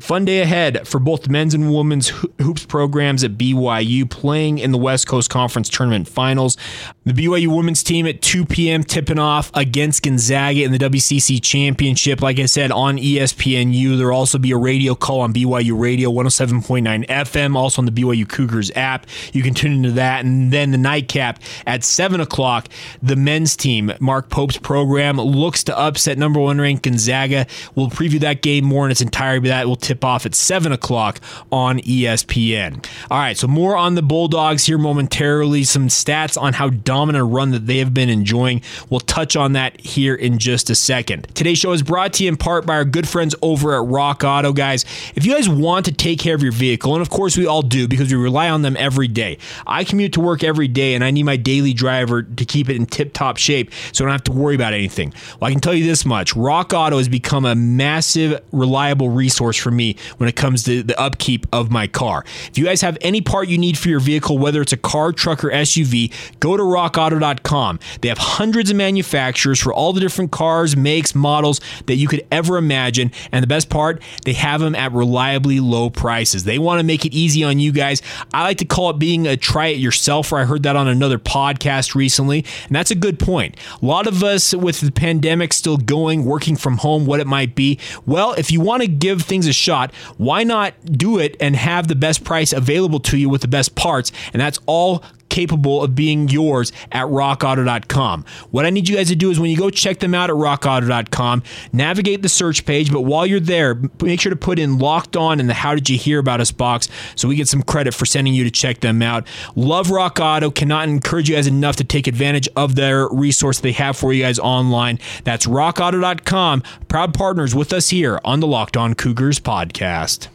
fun 0.00 0.24
day 0.24 0.40
ahead 0.40 0.86
for 0.86 0.98
both 0.98 1.22
the 1.22 1.30
men's 1.30 1.54
and 1.54 1.72
women's 1.72 2.08
hoops 2.40 2.66
programs 2.66 3.22
at 3.22 3.32
BYU 3.32 4.08
playing 4.10 4.58
in 4.58 4.72
the 4.72 4.78
West 4.78 5.06
Coast 5.06 5.30
Conference 5.30 5.68
Tournament 5.68 6.08
Finals. 6.08 6.56
The 7.04 7.12
BYU 7.12 7.54
women's 7.54 7.82
team 7.82 8.06
at 8.06 8.22
2 8.22 8.44
p.m. 8.44 8.82
tipping 8.82 9.18
off 9.18 9.50
against 9.54 10.02
Gonzaga 10.02 10.64
in 10.64 10.72
the 10.72 10.78
WCC 10.78 11.42
Championship. 11.42 12.20
Like 12.20 12.38
I 12.38 12.46
said, 12.46 12.72
on 12.72 12.96
ESPNU, 12.96 13.96
there'll 13.96 14.16
also 14.16 14.38
be 14.38 14.50
a 14.50 14.56
radio 14.56 14.94
call 14.94 15.20
on 15.20 15.32
BYU 15.32 15.78
Radio 15.78 16.10
107.9 16.10 17.03
FM, 17.06 17.56
also 17.56 17.82
on 17.82 17.86
the 17.86 17.92
BYU 17.92 18.28
Cougars 18.28 18.70
app. 18.74 19.06
You 19.32 19.42
can 19.42 19.54
tune 19.54 19.72
into 19.72 19.92
that. 19.92 20.24
And 20.24 20.52
then 20.52 20.70
the 20.70 20.78
nightcap 20.78 21.40
at 21.66 21.84
7 21.84 22.20
o'clock, 22.20 22.68
the 23.02 23.16
men's 23.16 23.56
team, 23.56 23.92
Mark 24.00 24.28
Pope's 24.28 24.58
program, 24.58 25.16
looks 25.16 25.64
to 25.64 25.78
upset 25.78 26.18
number 26.18 26.40
one 26.40 26.60
ranked 26.60 26.82
Gonzaga. 26.82 27.46
We'll 27.74 27.90
preview 27.90 28.20
that 28.20 28.42
game 28.42 28.64
more 28.64 28.84
in 28.84 28.90
its 28.90 29.00
entirety, 29.00 29.40
but 29.40 29.48
that 29.48 29.66
will 29.66 29.76
tip 29.76 30.04
off 30.04 30.26
at 30.26 30.34
7 30.34 30.72
o'clock 30.72 31.20
on 31.50 31.78
ESPN. 31.80 32.84
All 33.10 33.18
right, 33.18 33.36
so 33.36 33.46
more 33.46 33.76
on 33.76 33.94
the 33.94 34.02
Bulldogs 34.02 34.66
here 34.66 34.78
momentarily. 34.78 35.64
Some 35.64 35.88
stats 35.88 36.40
on 36.40 36.54
how 36.54 36.70
dominant 36.70 37.22
a 37.22 37.24
run 37.24 37.50
that 37.50 37.66
they 37.66 37.78
have 37.78 37.94
been 37.94 38.08
enjoying. 38.08 38.62
We'll 38.90 39.00
touch 39.00 39.36
on 39.36 39.52
that 39.52 39.80
here 39.80 40.14
in 40.14 40.38
just 40.38 40.70
a 40.70 40.74
second. 40.74 41.28
Today's 41.34 41.58
show 41.58 41.72
is 41.72 41.82
brought 41.82 42.12
to 42.14 42.24
you 42.24 42.28
in 42.28 42.36
part 42.36 42.66
by 42.66 42.74
our 42.74 42.84
good 42.84 43.08
friends 43.08 43.34
over 43.42 43.74
at 43.74 43.88
Rock 43.88 44.24
Auto, 44.24 44.52
guys. 44.52 44.84
If 45.14 45.24
you 45.26 45.34
guys 45.34 45.48
want 45.48 45.86
to 45.86 45.92
take 45.92 46.18
care 46.18 46.34
of 46.34 46.42
your 46.42 46.52
vehicle, 46.52 46.93
And 46.94 47.02
of 47.02 47.10
course, 47.10 47.36
we 47.36 47.46
all 47.46 47.62
do 47.62 47.88
because 47.88 48.12
we 48.12 48.18
rely 48.18 48.48
on 48.48 48.62
them 48.62 48.76
every 48.78 49.08
day. 49.08 49.38
I 49.66 49.84
commute 49.84 50.12
to 50.14 50.20
work 50.20 50.44
every 50.44 50.68
day 50.68 50.94
and 50.94 51.04
I 51.04 51.10
need 51.10 51.24
my 51.24 51.36
daily 51.36 51.72
driver 51.72 52.22
to 52.22 52.44
keep 52.44 52.68
it 52.68 52.76
in 52.76 52.86
tip 52.86 53.12
top 53.12 53.36
shape 53.36 53.72
so 53.92 54.04
I 54.04 54.06
don't 54.06 54.12
have 54.12 54.24
to 54.24 54.32
worry 54.32 54.54
about 54.54 54.72
anything. 54.72 55.12
Well, 55.40 55.48
I 55.48 55.52
can 55.52 55.60
tell 55.60 55.74
you 55.74 55.84
this 55.84 56.04
much 56.04 56.34
Rock 56.36 56.72
Auto 56.72 56.98
has 56.98 57.08
become 57.08 57.44
a 57.44 57.54
massive, 57.54 58.40
reliable 58.52 59.08
resource 59.08 59.56
for 59.56 59.70
me 59.70 59.96
when 60.18 60.28
it 60.28 60.36
comes 60.36 60.64
to 60.64 60.82
the 60.82 60.98
upkeep 61.00 61.46
of 61.52 61.70
my 61.70 61.86
car. 61.86 62.24
If 62.48 62.58
you 62.58 62.64
guys 62.64 62.80
have 62.80 62.98
any 63.00 63.20
part 63.20 63.48
you 63.48 63.58
need 63.58 63.78
for 63.78 63.88
your 63.88 64.00
vehicle, 64.00 64.38
whether 64.38 64.60
it's 64.60 64.72
a 64.72 64.76
car, 64.76 65.12
truck, 65.12 65.44
or 65.44 65.50
SUV, 65.50 66.12
go 66.40 66.56
to 66.56 66.62
rockauto.com. 66.62 67.78
They 68.00 68.08
have 68.08 68.18
hundreds 68.18 68.70
of 68.70 68.76
manufacturers 68.76 69.60
for 69.60 69.72
all 69.72 69.92
the 69.92 70.00
different 70.00 70.30
cars, 70.30 70.76
makes, 70.76 71.14
models 71.14 71.60
that 71.86 71.96
you 71.96 72.08
could 72.08 72.26
ever 72.30 72.56
imagine. 72.56 73.10
And 73.32 73.42
the 73.42 73.46
best 73.46 73.70
part, 73.70 74.02
they 74.24 74.34
have 74.34 74.60
them 74.60 74.74
at 74.74 74.92
reliably 74.92 75.60
low 75.60 75.90
prices. 75.90 76.44
They 76.44 76.58
want 76.58 76.80
to 76.80 76.83
make 76.84 77.04
it 77.04 77.12
easy 77.12 77.44
on 77.44 77.58
you 77.58 77.72
guys. 77.72 78.02
I 78.32 78.42
like 78.42 78.58
to 78.58 78.64
call 78.64 78.90
it 78.90 78.98
being 78.98 79.26
a 79.26 79.36
try 79.36 79.68
it 79.68 79.78
yourself, 79.78 80.32
or 80.32 80.38
I 80.38 80.44
heard 80.44 80.62
that 80.64 80.76
on 80.76 80.88
another 80.88 81.18
podcast 81.18 81.94
recently. 81.94 82.44
And 82.66 82.76
that's 82.76 82.90
a 82.90 82.94
good 82.94 83.18
point. 83.18 83.56
A 83.82 83.86
lot 83.86 84.06
of 84.06 84.22
us 84.22 84.54
with 84.54 84.80
the 84.80 84.92
pandemic 84.92 85.52
still 85.52 85.76
going, 85.76 86.24
working 86.24 86.56
from 86.56 86.78
home, 86.78 87.06
what 87.06 87.20
it 87.20 87.26
might 87.26 87.54
be. 87.54 87.78
Well, 88.06 88.32
if 88.34 88.50
you 88.50 88.60
want 88.60 88.82
to 88.82 88.88
give 88.88 89.22
things 89.22 89.46
a 89.46 89.52
shot, 89.52 89.94
why 90.16 90.44
not 90.44 90.74
do 90.84 91.18
it 91.18 91.36
and 91.40 91.56
have 91.56 91.88
the 91.88 91.94
best 91.94 92.24
price 92.24 92.52
available 92.52 93.00
to 93.00 93.16
you 93.16 93.28
with 93.28 93.40
the 93.40 93.48
best 93.48 93.74
parts? 93.74 94.12
And 94.32 94.40
that's 94.40 94.58
all 94.66 95.04
capable 95.28 95.82
of 95.82 95.94
being 95.94 96.28
yours 96.28 96.72
at 96.92 97.06
rockauto.com. 97.06 98.24
What 98.50 98.66
I 98.66 98.70
need 98.70 98.88
you 98.88 98.96
guys 98.96 99.08
to 99.08 99.16
do 99.16 99.30
is 99.30 99.40
when 99.40 99.50
you 99.50 99.56
go 99.56 99.70
check 99.70 99.98
them 99.98 100.14
out 100.14 100.30
at 100.30 100.36
rockauto.com, 100.36 101.42
navigate 101.72 102.22
the 102.22 102.28
search 102.28 102.64
page, 102.64 102.92
but 102.92 103.02
while 103.02 103.26
you're 103.26 103.40
there, 103.40 103.74
make 104.00 104.20
sure 104.20 104.30
to 104.30 104.36
put 104.36 104.58
in 104.58 104.78
locked 104.78 105.16
on 105.16 105.40
in 105.40 105.46
the 105.46 105.54
how 105.54 105.74
did 105.74 105.88
you 105.88 105.98
hear 105.98 106.18
about 106.18 106.40
us 106.40 106.52
box 106.52 106.88
so 107.16 107.28
we 107.28 107.36
get 107.36 107.48
some 107.48 107.62
credit 107.62 107.94
for 107.94 108.06
sending 108.06 108.34
you 108.34 108.44
to 108.44 108.50
check 108.50 108.80
them 108.80 109.02
out. 109.02 109.26
Love 109.56 109.90
Rock 109.90 110.18
Auto, 110.20 110.50
cannot 110.50 110.88
encourage 110.88 111.28
you 111.28 111.34
guys 111.34 111.46
enough 111.46 111.76
to 111.76 111.84
take 111.84 112.06
advantage 112.06 112.48
of 112.56 112.74
their 112.74 113.08
resource 113.08 113.60
they 113.60 113.72
have 113.72 113.96
for 113.96 114.12
you 114.12 114.22
guys 114.22 114.38
online. 114.38 114.98
That's 115.24 115.46
rockauto.com, 115.46 116.62
proud 116.88 117.14
partners 117.14 117.54
with 117.54 117.72
us 117.72 117.90
here 117.90 118.20
on 118.24 118.40
the 118.40 118.46
Locked 118.46 118.76
On 118.76 118.94
Cougars 118.94 119.40
podcast. 119.40 120.28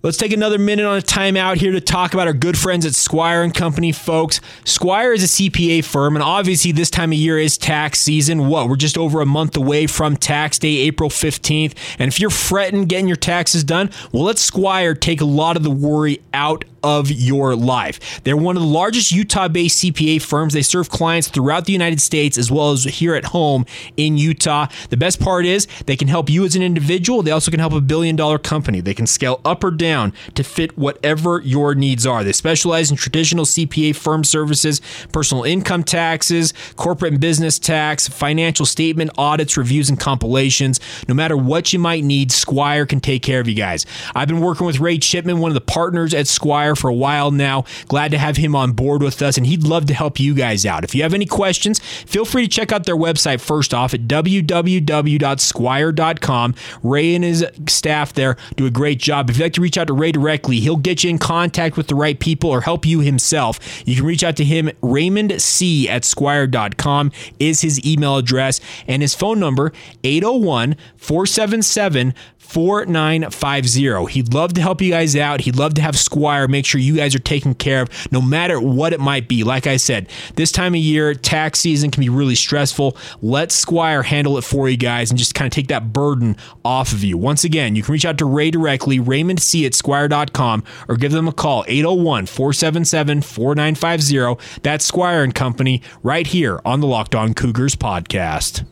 Let's 0.00 0.16
take 0.16 0.32
another 0.32 0.58
minute 0.60 0.86
on 0.86 0.96
a 0.96 1.00
timeout 1.00 1.56
here 1.56 1.72
to 1.72 1.80
talk 1.80 2.14
about 2.14 2.28
our 2.28 2.32
good 2.32 2.56
friends 2.56 2.86
at 2.86 2.94
Squire 2.94 3.42
and 3.42 3.52
Company, 3.52 3.90
folks. 3.90 4.40
Squire 4.64 5.12
is 5.12 5.24
a 5.24 5.26
CPA 5.26 5.84
firm, 5.84 6.14
and 6.14 6.22
obviously 6.22 6.70
this 6.70 6.88
time 6.88 7.10
of 7.10 7.18
year 7.18 7.36
is 7.36 7.58
tax 7.58 8.00
season. 8.00 8.46
What? 8.46 8.68
We're 8.68 8.76
just 8.76 8.96
over 8.96 9.20
a 9.20 9.26
month 9.26 9.56
away 9.56 9.88
from 9.88 10.16
tax 10.16 10.60
day, 10.60 10.76
April 10.82 11.10
15th. 11.10 11.74
And 11.98 12.06
if 12.06 12.20
you're 12.20 12.30
fretting 12.30 12.84
getting 12.84 13.08
your 13.08 13.16
taxes 13.16 13.64
done, 13.64 13.90
well, 14.12 14.22
let 14.22 14.38
Squire 14.38 14.94
take 14.94 15.20
a 15.20 15.24
lot 15.24 15.56
of 15.56 15.64
the 15.64 15.70
worry 15.70 16.22
out 16.32 16.64
of 16.82 17.10
your 17.10 17.56
life. 17.56 18.22
They're 18.24 18.36
one 18.36 18.56
of 18.56 18.62
the 18.62 18.68
largest 18.68 19.12
Utah 19.12 19.48
based 19.48 19.82
CPA 19.82 20.22
firms. 20.22 20.52
They 20.52 20.62
serve 20.62 20.90
clients 20.90 21.28
throughout 21.28 21.64
the 21.64 21.72
United 21.72 22.00
States 22.00 22.38
as 22.38 22.50
well 22.50 22.72
as 22.72 22.84
here 22.84 23.14
at 23.14 23.26
home 23.26 23.66
in 23.96 24.18
Utah. 24.18 24.66
The 24.90 24.96
best 24.96 25.20
part 25.20 25.46
is 25.46 25.66
they 25.86 25.96
can 25.96 26.08
help 26.08 26.30
you 26.30 26.44
as 26.44 26.56
an 26.56 26.62
individual. 26.62 27.22
They 27.22 27.30
also 27.30 27.50
can 27.50 27.60
help 27.60 27.72
a 27.72 27.80
billion 27.80 28.16
dollar 28.16 28.38
company. 28.38 28.80
They 28.80 28.94
can 28.94 29.06
scale 29.06 29.40
up 29.44 29.64
or 29.64 29.70
down 29.70 30.12
to 30.34 30.42
fit 30.44 30.76
whatever 30.78 31.40
your 31.40 31.74
needs 31.74 32.06
are. 32.06 32.24
They 32.24 32.32
specialize 32.32 32.90
in 32.90 32.96
traditional 32.96 33.44
CPA 33.44 33.96
firm 33.96 34.24
services, 34.24 34.80
personal 35.12 35.44
income 35.44 35.84
taxes, 35.84 36.54
corporate 36.76 37.12
and 37.12 37.20
business 37.20 37.58
tax, 37.58 38.08
financial 38.08 38.66
statement 38.66 39.10
audits, 39.18 39.56
reviews, 39.56 39.88
and 39.88 39.98
compilations. 39.98 40.80
No 41.08 41.14
matter 41.14 41.36
what 41.36 41.72
you 41.72 41.78
might 41.78 42.04
need, 42.04 42.32
Squire 42.32 42.86
can 42.86 43.00
take 43.00 43.22
care 43.22 43.40
of 43.40 43.48
you 43.48 43.54
guys. 43.54 43.86
I've 44.14 44.28
been 44.28 44.40
working 44.40 44.66
with 44.66 44.80
Ray 44.80 44.98
Chipman, 44.98 45.38
one 45.38 45.50
of 45.50 45.54
the 45.54 45.60
partners 45.60 46.14
at 46.14 46.26
Squire 46.26 46.67
for 46.74 46.88
a 46.88 46.94
while 46.94 47.30
now. 47.30 47.64
Glad 47.86 48.10
to 48.12 48.18
have 48.18 48.36
him 48.36 48.56
on 48.56 48.72
board 48.72 49.02
with 49.02 49.20
us, 49.22 49.36
and 49.36 49.46
he'd 49.46 49.62
love 49.62 49.86
to 49.86 49.94
help 49.94 50.20
you 50.20 50.34
guys 50.34 50.66
out. 50.66 50.84
If 50.84 50.94
you 50.94 51.02
have 51.02 51.14
any 51.14 51.26
questions, 51.26 51.78
feel 51.78 52.24
free 52.24 52.44
to 52.44 52.48
check 52.48 52.72
out 52.72 52.84
their 52.84 52.96
website 52.96 53.40
first 53.40 53.74
off 53.74 53.94
at 53.94 54.02
www.squire.com. 54.02 56.54
Ray 56.82 57.14
and 57.14 57.24
his 57.24 57.46
staff 57.66 58.12
there 58.12 58.36
do 58.56 58.66
a 58.66 58.70
great 58.70 58.98
job. 58.98 59.30
If 59.30 59.38
you'd 59.38 59.44
like 59.44 59.52
to 59.54 59.60
reach 59.60 59.78
out 59.78 59.86
to 59.88 59.92
Ray 59.92 60.12
directly, 60.12 60.60
he'll 60.60 60.76
get 60.76 61.04
you 61.04 61.10
in 61.10 61.18
contact 61.18 61.76
with 61.76 61.88
the 61.88 61.94
right 61.94 62.18
people 62.18 62.50
or 62.50 62.62
help 62.62 62.86
you 62.86 63.00
himself. 63.00 63.58
You 63.86 63.96
can 63.96 64.04
reach 64.04 64.24
out 64.24 64.36
to 64.36 64.44
him. 64.44 64.70
Raymond 64.82 65.40
C 65.40 65.88
at 65.88 66.04
squire.com 66.04 67.12
is 67.38 67.60
his 67.60 67.84
email 67.84 68.16
address, 68.16 68.60
and 68.86 69.02
his 69.02 69.14
phone 69.14 69.40
number 69.40 69.72
801 70.04 70.76
477 70.96 72.14
4950. 72.38 74.12
He'd 74.12 74.32
love 74.32 74.54
to 74.54 74.62
help 74.62 74.80
you 74.80 74.90
guys 74.90 75.14
out. 75.14 75.42
He'd 75.42 75.56
love 75.56 75.74
to 75.74 75.82
have 75.82 75.98
Squire 75.98 76.48
make 76.48 76.57
sure 76.66 76.80
you 76.80 76.96
guys 76.96 77.14
are 77.14 77.20
taken 77.20 77.54
care 77.54 77.82
of 77.82 78.12
no 78.12 78.20
matter 78.20 78.60
what 78.60 78.92
it 78.92 79.00
might 79.00 79.28
be. 79.28 79.44
Like 79.44 79.66
I 79.66 79.76
said, 79.76 80.08
this 80.34 80.52
time 80.52 80.74
of 80.74 80.80
year, 80.80 81.14
tax 81.14 81.60
season 81.60 81.90
can 81.90 82.00
be 82.00 82.08
really 82.08 82.34
stressful. 82.34 82.96
Let 83.22 83.52
Squire 83.52 84.02
handle 84.02 84.38
it 84.38 84.44
for 84.44 84.68
you 84.68 84.76
guys 84.76 85.10
and 85.10 85.18
just 85.18 85.34
kind 85.34 85.46
of 85.46 85.52
take 85.52 85.68
that 85.68 85.92
burden 85.92 86.36
off 86.64 86.92
of 86.92 87.04
you. 87.04 87.16
Once 87.16 87.44
again, 87.44 87.76
you 87.76 87.82
can 87.82 87.92
reach 87.92 88.04
out 88.04 88.18
to 88.18 88.24
Ray 88.24 88.50
directly, 88.50 88.98
Raymond 89.00 89.40
C 89.40 89.66
at 89.66 89.74
squire.com, 89.74 90.64
or 90.88 90.96
give 90.96 91.12
them 91.12 91.28
a 91.28 91.32
call, 91.32 91.64
801 91.68 92.26
477 92.26 93.22
4950. 93.22 94.60
That's 94.62 94.84
Squire 94.84 95.22
and 95.22 95.34
Company 95.34 95.82
right 96.02 96.26
here 96.26 96.60
on 96.64 96.80
the 96.80 96.86
Locked 96.86 97.14
On 97.14 97.34
Cougars 97.34 97.76
podcast. 97.76 98.64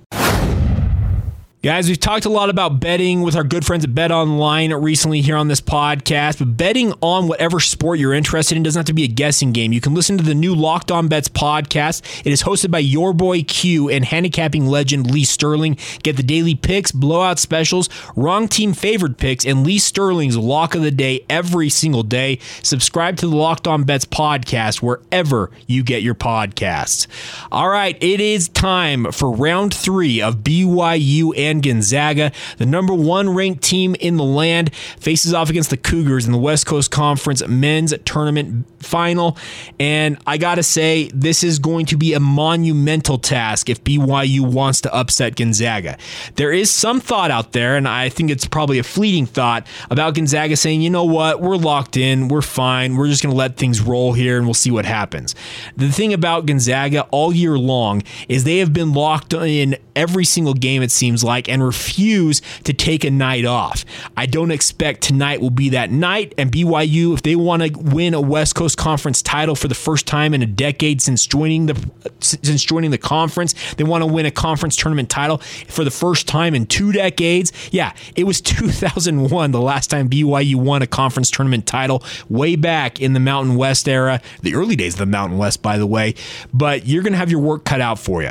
Guys, 1.66 1.88
we've 1.88 1.98
talked 1.98 2.26
a 2.26 2.28
lot 2.28 2.48
about 2.48 2.78
betting 2.78 3.22
with 3.22 3.34
our 3.34 3.42
good 3.42 3.66
friends 3.66 3.82
at 3.82 3.92
Bet 3.92 4.12
Online 4.12 4.72
recently 4.72 5.20
here 5.20 5.34
on 5.34 5.48
this 5.48 5.60
podcast, 5.60 6.38
but 6.38 6.56
betting 6.56 6.94
on 7.00 7.26
whatever 7.26 7.58
sport 7.58 7.98
you're 7.98 8.14
interested 8.14 8.56
in 8.56 8.62
doesn't 8.62 8.78
have 8.78 8.86
to 8.86 8.92
be 8.92 9.02
a 9.02 9.08
guessing 9.08 9.50
game. 9.50 9.72
You 9.72 9.80
can 9.80 9.92
listen 9.92 10.16
to 10.16 10.22
the 10.22 10.32
new 10.32 10.54
Locked 10.54 10.92
On 10.92 11.08
Bets 11.08 11.26
podcast. 11.26 12.24
It 12.24 12.30
is 12.30 12.44
hosted 12.44 12.70
by 12.70 12.78
your 12.78 13.12
boy 13.12 13.42
Q 13.42 13.90
and 13.90 14.04
handicapping 14.04 14.68
legend 14.68 15.10
Lee 15.10 15.24
Sterling. 15.24 15.76
Get 16.04 16.16
the 16.16 16.22
daily 16.22 16.54
picks, 16.54 16.92
blowout 16.92 17.40
specials, 17.40 17.88
wrong 18.14 18.46
team 18.46 18.72
favored 18.72 19.18
picks, 19.18 19.44
and 19.44 19.66
Lee 19.66 19.80
Sterling's 19.80 20.36
lock 20.36 20.76
of 20.76 20.82
the 20.82 20.92
day 20.92 21.26
every 21.28 21.68
single 21.68 22.04
day. 22.04 22.38
Subscribe 22.62 23.16
to 23.16 23.26
the 23.26 23.34
Locked 23.34 23.66
On 23.66 23.82
Bets 23.82 24.04
podcast 24.04 24.82
wherever 24.82 25.50
you 25.66 25.82
get 25.82 26.04
your 26.04 26.14
podcasts. 26.14 27.08
All 27.50 27.68
right, 27.68 28.00
it 28.00 28.20
is 28.20 28.48
time 28.48 29.10
for 29.10 29.32
round 29.32 29.74
three 29.74 30.22
of 30.22 30.44
BYU 30.44 31.36
and 31.36 31.55
Gonzaga. 31.60 32.32
The 32.58 32.66
number 32.66 32.94
one 32.94 33.34
ranked 33.34 33.62
team 33.62 33.94
in 34.00 34.16
the 34.16 34.24
land 34.24 34.74
faces 34.74 35.34
off 35.34 35.50
against 35.50 35.70
the 35.70 35.76
Cougars 35.76 36.26
in 36.26 36.32
the 36.32 36.38
West 36.38 36.66
Coast 36.66 36.90
Conference 36.90 37.46
men's 37.46 37.94
tournament 38.04 38.66
final. 38.80 39.36
And 39.78 40.18
I 40.26 40.38
got 40.38 40.56
to 40.56 40.62
say, 40.62 41.10
this 41.12 41.42
is 41.42 41.58
going 41.58 41.86
to 41.86 41.96
be 41.96 42.14
a 42.14 42.20
monumental 42.20 43.18
task 43.18 43.68
if 43.68 43.82
BYU 43.84 44.40
wants 44.40 44.80
to 44.82 44.94
upset 44.94 45.36
Gonzaga. 45.36 45.98
There 46.36 46.52
is 46.52 46.70
some 46.70 47.00
thought 47.00 47.30
out 47.30 47.52
there, 47.52 47.76
and 47.76 47.86
I 47.86 48.08
think 48.08 48.30
it's 48.30 48.46
probably 48.46 48.78
a 48.78 48.82
fleeting 48.82 49.26
thought 49.26 49.66
about 49.90 50.14
Gonzaga 50.14 50.56
saying, 50.56 50.82
you 50.82 50.90
know 50.90 51.04
what, 51.04 51.40
we're 51.40 51.56
locked 51.56 51.96
in, 51.96 52.28
we're 52.28 52.42
fine, 52.42 52.96
we're 52.96 53.08
just 53.08 53.22
going 53.22 53.32
to 53.32 53.36
let 53.36 53.56
things 53.56 53.80
roll 53.80 54.12
here 54.12 54.36
and 54.36 54.46
we'll 54.46 54.54
see 54.54 54.70
what 54.70 54.84
happens. 54.84 55.34
The 55.76 55.90
thing 55.90 56.12
about 56.12 56.46
Gonzaga 56.46 57.02
all 57.10 57.34
year 57.34 57.58
long 57.58 58.02
is 58.28 58.44
they 58.44 58.58
have 58.58 58.72
been 58.72 58.92
locked 58.92 59.34
in 59.34 59.76
every 59.94 60.24
single 60.24 60.54
game, 60.54 60.82
it 60.82 60.90
seems 60.90 61.24
like, 61.24 61.35
and 61.48 61.62
refuse 61.62 62.40
to 62.64 62.72
take 62.72 63.04
a 63.04 63.10
night 63.10 63.44
off. 63.44 63.84
I 64.16 64.26
don't 64.26 64.50
expect 64.50 65.02
tonight 65.02 65.40
will 65.40 65.50
be 65.50 65.70
that 65.70 65.90
night. 65.90 66.34
And 66.38 66.50
BYU, 66.50 67.14
if 67.14 67.22
they 67.22 67.36
want 67.36 67.62
to 67.62 67.78
win 67.78 68.14
a 68.14 68.20
West 68.20 68.54
Coast 68.54 68.78
Conference 68.78 69.22
title 69.22 69.54
for 69.54 69.68
the 69.68 69.74
first 69.74 70.06
time 70.06 70.34
in 70.34 70.42
a 70.42 70.46
decade 70.46 71.00
since 71.02 71.26
joining 71.26 71.66
the 71.66 71.90
since 72.20 72.64
joining 72.64 72.90
the 72.90 72.98
conference, 72.98 73.54
they 73.74 73.84
want 73.84 74.02
to 74.02 74.06
win 74.06 74.26
a 74.26 74.30
conference 74.30 74.76
tournament 74.76 75.10
title 75.10 75.38
for 75.68 75.84
the 75.84 75.90
first 75.90 76.26
time 76.26 76.54
in 76.54 76.66
two 76.66 76.92
decades. 76.92 77.52
Yeah, 77.70 77.92
it 78.14 78.24
was 78.24 78.40
2001 78.42 79.50
the 79.50 79.60
last 79.60 79.90
time 79.90 80.08
BYU 80.08 80.56
won 80.56 80.82
a 80.82 80.86
conference 80.86 81.30
tournament 81.30 81.66
title, 81.66 82.02
way 82.28 82.56
back 82.56 83.00
in 83.00 83.12
the 83.12 83.20
Mountain 83.20 83.56
West 83.56 83.88
era, 83.88 84.20
the 84.42 84.54
early 84.54 84.76
days 84.76 84.94
of 84.94 84.98
the 84.98 85.06
Mountain 85.06 85.38
West, 85.38 85.62
by 85.62 85.78
the 85.78 85.86
way. 85.86 86.14
But 86.52 86.86
you're 86.86 87.02
going 87.02 87.12
to 87.12 87.18
have 87.18 87.30
your 87.30 87.40
work 87.40 87.64
cut 87.64 87.80
out 87.80 87.98
for 87.98 88.22
you 88.22 88.30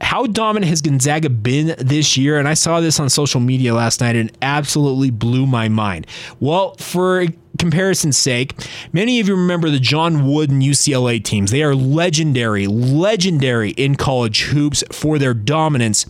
how 0.00 0.26
dominant 0.26 0.68
has 0.70 0.80
Gonzaga 0.80 1.30
been 1.30 1.74
this 1.78 2.16
year? 2.16 2.38
And 2.38 2.48
I 2.48 2.54
saw 2.54 2.80
this 2.80 2.98
on 2.98 3.08
social 3.10 3.40
media 3.40 3.74
last 3.74 4.00
night 4.00 4.16
and 4.16 4.32
absolutely 4.42 5.10
blew 5.10 5.46
my 5.46 5.68
mind. 5.68 6.06
Well, 6.40 6.74
for 6.76 7.26
comparison's 7.58 8.16
sake, 8.16 8.54
many 8.92 9.20
of 9.20 9.28
you 9.28 9.36
remember 9.36 9.68
the 9.68 9.78
John 9.78 10.26
Wooden 10.26 10.60
UCLA 10.60 11.22
teams. 11.22 11.50
They 11.50 11.62
are 11.62 11.74
legendary, 11.74 12.66
legendary 12.66 13.70
in 13.72 13.96
college 13.96 14.44
hoops 14.44 14.82
for 14.90 15.18
their 15.18 15.34
dominance 15.34 16.06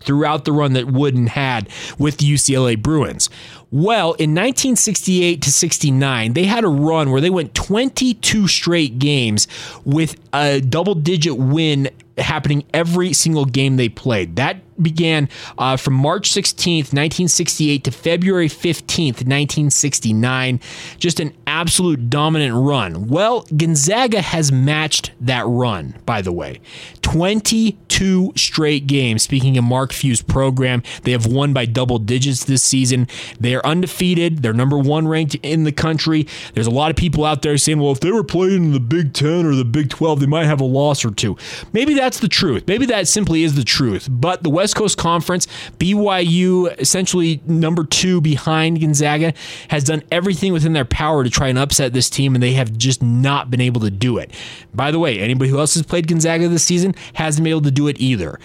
throughout 0.00 0.46
the 0.46 0.52
run 0.52 0.72
that 0.72 0.86
Wooden 0.86 1.28
had 1.28 1.68
with 1.98 2.18
the 2.18 2.32
UCLA 2.32 2.80
Bruins. 2.80 3.28
Well, 3.72 4.14
in 4.14 4.30
1968 4.30 5.42
to 5.42 5.52
69, 5.52 6.32
they 6.32 6.44
had 6.44 6.64
a 6.64 6.68
run 6.68 7.10
where 7.10 7.20
they 7.20 7.30
went 7.30 7.54
22 7.54 8.48
straight 8.48 8.98
games 8.98 9.46
with 9.84 10.16
a 10.32 10.60
double 10.60 10.96
digit 10.96 11.36
win 11.36 11.88
happening 12.18 12.64
every 12.74 13.12
single 13.12 13.44
game 13.44 13.76
they 13.76 13.88
played. 13.88 14.36
That 14.36 14.56
began 14.82 15.28
uh, 15.58 15.76
from 15.76 15.94
March 15.94 16.30
16th, 16.30 16.92
1968 16.92 17.84
to 17.84 17.90
February 17.90 18.48
15th, 18.48 19.26
1969. 19.26 20.60
Just 20.98 21.20
an 21.20 21.34
absolute 21.46 22.10
dominant 22.10 22.54
run. 22.54 23.08
Well, 23.08 23.46
Gonzaga 23.56 24.20
has 24.20 24.52
matched 24.52 25.12
that 25.20 25.44
run, 25.46 25.96
by 26.06 26.22
the 26.22 26.32
way. 26.32 26.60
22 27.02 28.32
straight 28.36 28.86
games. 28.86 29.22
Speaking 29.22 29.58
of 29.58 29.64
Mark 29.64 29.92
Few's 29.92 30.22
program, 30.22 30.82
they 31.02 31.12
have 31.12 31.26
won 31.26 31.52
by 31.52 31.66
double 31.66 31.98
digits 31.98 32.44
this 32.44 32.62
season. 32.62 33.08
They 33.38 33.54
are 33.54 33.66
undefeated. 33.66 34.42
They're 34.42 34.52
number 34.52 34.78
one 34.78 35.08
ranked 35.08 35.34
in 35.36 35.64
the 35.64 35.72
country. 35.72 36.26
There's 36.54 36.66
a 36.66 36.70
lot 36.70 36.90
of 36.90 36.96
people 36.96 37.24
out 37.24 37.42
there 37.42 37.58
saying, 37.58 37.80
well, 37.80 37.92
if 37.92 38.00
they 38.00 38.12
were 38.12 38.22
playing 38.22 38.64
in 38.64 38.72
the 38.72 38.80
Big 38.80 39.12
10 39.12 39.44
or 39.44 39.54
the 39.54 39.64
Big 39.64 39.90
12, 39.90 40.20
they 40.20 40.26
might 40.26 40.44
have 40.44 40.60
a 40.60 40.64
loss 40.64 41.04
or 41.04 41.10
two. 41.10 41.36
Maybe 41.72 41.94
that's 41.94 42.20
the 42.20 42.28
truth. 42.28 42.64
Maybe 42.66 42.86
that 42.86 43.08
simply 43.08 43.42
is 43.42 43.56
the 43.56 43.64
truth. 43.64 44.08
But 44.10 44.42
the 44.42 44.50
West 44.50 44.69
Coast 44.74 44.98
Conference, 44.98 45.46
BYU, 45.78 46.78
essentially 46.78 47.40
number 47.46 47.84
two 47.84 48.20
behind 48.20 48.80
Gonzaga, 48.80 49.34
has 49.68 49.84
done 49.84 50.02
everything 50.10 50.52
within 50.52 50.72
their 50.72 50.84
power 50.84 51.24
to 51.24 51.30
try 51.30 51.48
and 51.48 51.58
upset 51.58 51.92
this 51.92 52.10
team, 52.10 52.34
and 52.34 52.42
they 52.42 52.52
have 52.52 52.76
just 52.76 53.02
not 53.02 53.50
been 53.50 53.60
able 53.60 53.80
to 53.82 53.90
do 53.90 54.18
it. 54.18 54.32
By 54.74 54.90
the 54.90 54.98
way, 54.98 55.18
anybody 55.18 55.50
who 55.50 55.58
else 55.58 55.74
has 55.74 55.82
played 55.82 56.08
Gonzaga 56.08 56.48
this 56.48 56.64
season 56.64 56.94
hasn't 57.14 57.44
been 57.44 57.50
able 57.50 57.62
to 57.62 57.70
do 57.70 57.88
it 57.88 58.00
either. 58.00 58.38